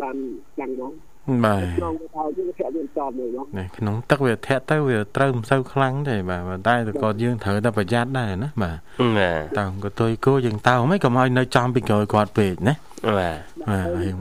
[0.00, 0.16] បាន
[0.60, 0.92] យ៉ាងហ្មង
[1.46, 8.78] បាទក្នុងទៅយើងភាកយើងចំមួយហ្មងនេះក្នុងទឹកវាធាក់ទៅវាត្រូវមិនសូវខ្លាំងទេបាទប៉ុន្តែក៏យើងត្រូវតែប្រយ័ត្នដែរណាបាទ
[9.18, 12.74] បាទតើក៏ទុយគោយើងតោមិនកុំឲ្យនៅចំពីក្រោយគាត់ពេកណា
[13.18, 13.38] បាទ
[13.70, 14.16] បាទហើយយើង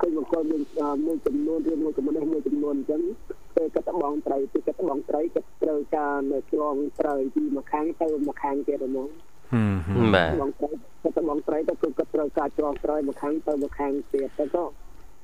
[0.00, 0.62] ឃើញមកគាត់មាន
[1.06, 3.00] មួយចំនួនរៀនមួយចំនួនមួយចំនួនអញ្ចឹង
[3.56, 9.08] ពេលកាត់បងត្រីពេលកាត់បងត្រីកាត់ត្រូវការនៅឆ្លងត្រីពីមួយខាងទៅមួយខាងទៀតហ្មង
[9.52, 10.68] ហឹមបាទបងត្រី
[11.02, 14.64] កាត់បងត្រីទៅគឺកាត់ត្រូវការឆ្លងត្រីមួយខាងទៅមួយខាងទៀតទៅក៏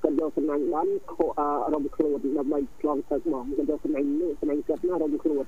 [0.04, 1.26] គាត់យកសំណាញ់បានខោ
[1.74, 5.44] រំខ្លួនដើម្បីឆ្លងទឹកមកគាត់យកសំណាញ់នេះសំណាញ់កាត់ណារំខ្លួន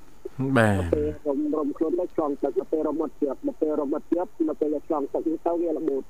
[0.59, 6.03] បាទពេលរំរំខ្លួនទៅឆ្លងទឹកទៅពេលរមត់ជាប់ទៅពេលរមត់ជាប់ទៅពេលឆ្លងទឹកទៅវារបូត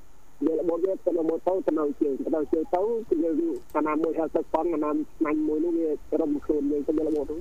[0.45, 3.35] វារបូតវាទៅរបូតទៅទៅនៅជើងទៅនៅជើងទៅគឺយើង
[3.73, 5.89] កាលណាមួយហៅទឹកប៉ុនកាលណាស្មាញ់មួយនោះវា
[6.21, 7.37] រំខ្លួនយើងទៅវារបូតទៅ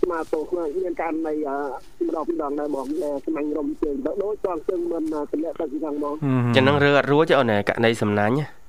[0.00, 2.86] ស្មាតោខ្លួនមានករណីអឺម្ដងម្ដងដែរបង
[3.26, 6.14] ស្មាញ់រំជើងទៅដូចឆ្លងជើងមិនតម្លាក់ទៅជាងហ្មង
[6.56, 8.59] ចឹងនឹងរើអត់រួចទេអូនករណីសំណាញ់ណា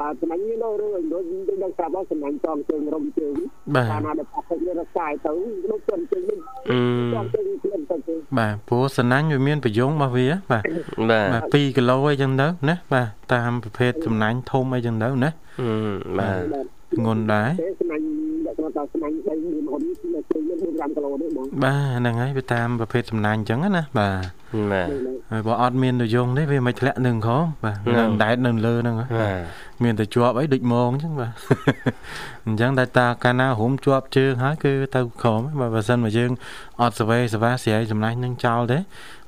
[0.00, 1.38] បាទស្មាញ់នេះនៅរឿងដូចយើ
[1.70, 3.34] ងស្រាប់ដល់ស្មាញ់ឆ្លងជើងរំជើង
[3.74, 5.32] បាទកាលណាដែលប៉ះទឹកវារសាយទៅ
[5.70, 6.38] ដូចជើងជើងនេះ
[6.70, 6.78] អឺ
[7.12, 10.62] ឆ្លងជើងខ្លួនទៅទៅបាទព្រោះសណាញ់វាមានប្រយោងរបស់វាបាទ
[11.10, 15.30] បាទបាទ2គីឡូអីចឹងទៅណាបាទតាមប្រភេទសំណាញ់ធំអីចឹងទៅណា
[15.60, 15.70] អឺ
[16.18, 16.66] បាទបាទ
[17.04, 18.04] ងុនដែរទេស្មាញ់
[18.46, 19.80] លក្ខណៈថាស្មាញ់3 4ហ៊ុន
[20.14, 24.88] នៅជើងមាន4គីឡូនេះបងបាទហ្នឹងហើយវាតាមប្រភេទសំណាញ់ចឹងណាបាទបាទ
[25.32, 29.36] ហើយបើអត់មានប្រយោងទេវាមិនធ្លាក់នឹងខំបាទហ្នឹងនឹងដែតនៅលើហ្នឹងហ៎បាទ
[29.84, 31.32] មានតែជាប់អីដូចមងអញ្ចឹងបាទ
[32.46, 36.30] អញ្ចឹងតែតាកាលណារុំជាប់ជើងហើយគឺទៅក្រមហើយបើបើសិនមកយើង
[36.80, 38.78] អត់សវេសវាស្រាយសំណាញ់នឹងចោលទេ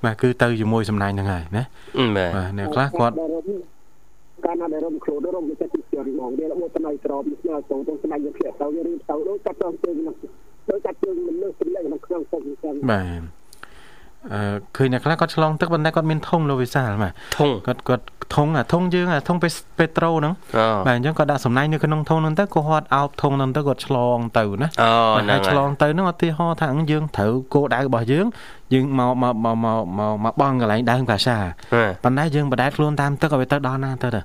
[0.04, 1.64] បាទគឺទៅជាមួយសំណាញ់ហ្នឹងហើយណា
[2.16, 3.14] បាទបាទអ្នកខ្លះគាត់
[4.44, 10.16] កាលណាដែលរំខ្លួនរំចិត្ត ទីជាបងវារបូតទៅនៅក្រមស្មើទៅទៅស្មាញ់យកភ្លាក់ទៅវារៀបទៅដូចកាត់ចងជើងនឹង
[10.70, 13.22] ដូចកាត់ជើងមិនលើសម្លេងក្នុងក្នុងទឹកអញ្ចឹងបាទ
[14.32, 14.40] អឺ
[14.76, 28.26] ឃើញអ្នកខ្លះគាត់ឆ្លងទឹកប៉ុន្តែគាត់មានធុងលោកវិសាលបាទធុងគាត់គាត់ធុងអាធុងយើងអាធុងពេពេត្រូហ្នឹងអូបាទអញ្ចឹងគាត់ដាក់សំណាញ់នៅក្នុងធុងហ្នឹងទៅគាត់អោបធុងហ្នឹងទៅគាត់ឆ្លងទៅណាអូបាទហ្នឹងហើយឆ្លហើយងទៅហ្នឹងឧទាហរណ៍ថាយើងត្រូវគោលដៅរបស់យើង
[28.74, 34.20] យើងមកមកមកមកមកមកបងកន្លែងដើមកាសាបាទប៉ុន្តែយើងបដែតខ្លួនតាមទឹកឲ្យវាទៅដល់ណាទៅទៅ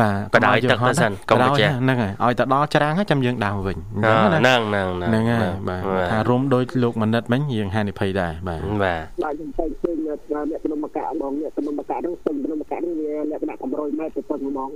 [0.00, 5.82] បាទបដ ாய் ទឹកទៅសិនកុំបញ្ជាក់ហ្នឹងហើយឲ្យទៅដល់ច្រាំងហើយចាំយើងដើរវិញអញ្អូចឹងណាហ្នឹងហ្នឹងហ្នឹងហើយបាទ
[6.12, 10.18] ថារុំដូចលោកមនិតមិញយើងហានិភ័យដែរបាទបាទបាទខ្ញុំតែឃើញអ្នក
[10.64, 14.70] ក្នុងមកកាបងអ្នកក្នុងមកកានោះស្ទឹងក្នុងមកកានេះវាលក្ខណៈ100ម៉ែត្រទៅប៉ុណ្ណឹង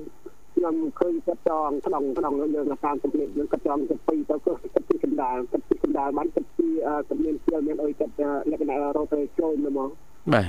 [0.55, 8.12] ខ្ញុំឃើញគាត់ចងក្នុងក្នុងយើងតាមសម្លេងយើងគាត់ចងទៅពីទៅគឺគាត់ពីកណ្ដាលគាត់ពីកណ្ដាលបានគាត់ពីគាត់មានជើងមានអុយគាត់
[8.51, 9.91] លក្ខណៈរត់ទៅចូលមក
[10.35, 10.47] បាទ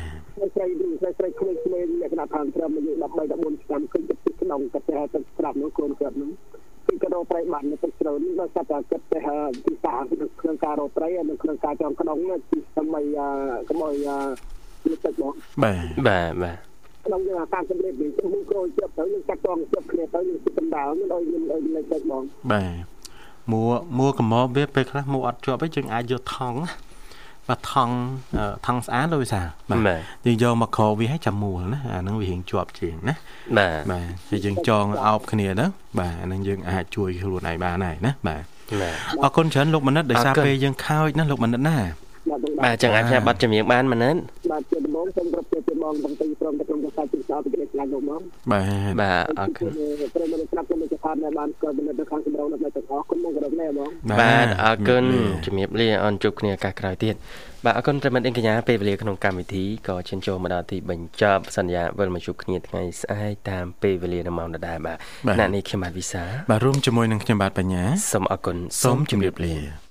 [0.56, 0.66] ស្រី
[1.02, 3.06] ស្រីស្រីក្មេងក្មេងលក្ខណៈថាត្រឹមអាយុ13
[3.54, 4.17] 14ឆ្នាំឃើញគាត់ពី
[4.48, 6.32] ក្នុងគាត់ទៅទៅស្រាប់នោះខ្លួនគាត់នោះ
[6.88, 9.20] គឺគាត់រកត្រីបាននៅទឹកជ្រៅនេះគាត់ថាគាត់ទៅ
[9.66, 9.94] ទីសា
[10.42, 12.18] ក្នុងការរកត្រីនៅក្នុងការចងក្នុង
[12.52, 13.06] ទីសម័យ
[13.68, 14.08] កុំឲ្យ
[15.04, 15.34] ទឹកមក
[15.64, 16.58] បាទបាទបាទ
[17.06, 22.98] ក្នុងយើងតាមសម្លេងវិញខ្ញុំគ្រូជាប់ទៅយើងកាត់ចងជាប់គ្នាទៅយើងគិតដំដៅមិនឲ្យយើងឲ្យលេខទឹកបងបាទ
[23.52, 23.62] មួ
[24.00, 26.87] មួកំបវាពេលខ្លះមួអត់ជាប់ឯងយើងអាចយកថង់ណា
[27.50, 27.96] បាទថង់
[28.38, 33.16] អឺថង់ស្អាតលោកវិសាលបាទបាទយើងយកមកក្រោវាឲ្យចាំមួលណាអាហ្នឹងវារៀងជាប់ជាងណា
[33.58, 35.66] បាទបាទហើយយើងចងអោបគ្នាទៅ
[36.00, 38.44] បាទអាហ្នឹងយើងអាចជួយខ្លួនឯងបានហើយណាបាទ
[38.82, 41.78] បាទអរគុណច្រើនលោកមនិតដោយសារអរគុណពេលយើងខោចណាលោកមនិតណា
[42.58, 49.72] បាទបាទចឹងអាចផ្សាយប័ណ្ណចម្រៀងបានមែនទេបបាទជាដំបូងសូមគោរពជាពីបងបងទីព្រមទាំងក្រុមប្រសាជិកសោពីក្តីខ្លាញ់លោកមកបាទបាទអរគុណ
[50.14, 53.90] ព្រមទាំងស្ដាប់គុំជាផានដែលបានស្គាល់នៅខាងសម្រុងនៅទាំងអស់គុំមកគោរពណែបង
[54.22, 55.04] បាទអរគុណ
[55.46, 57.16] ជំរាបលាអនជួបគ្នាឱកាសក្រោយទៀត
[57.66, 64.98] បាទអរគុណប្រិមិត្តអីកញ្ញាពេលវេលាក្នុងកម្មវិធីក៏ឈានចូលមកដល់ទីបញ្ចប់សន្យាវិលមកជួបគ្នាថ្ងៃស្អែកតាមពេលវេលានៅម៉ោងដដែលបាទ
[65.28, 69.87] បាទអ្នកនេះខ្ញុំបាទវិសាបាទរួមជាមួយនឹងខ្ញុំបាទបញ្ញាសូមអរគុណសូមជម្រាបលា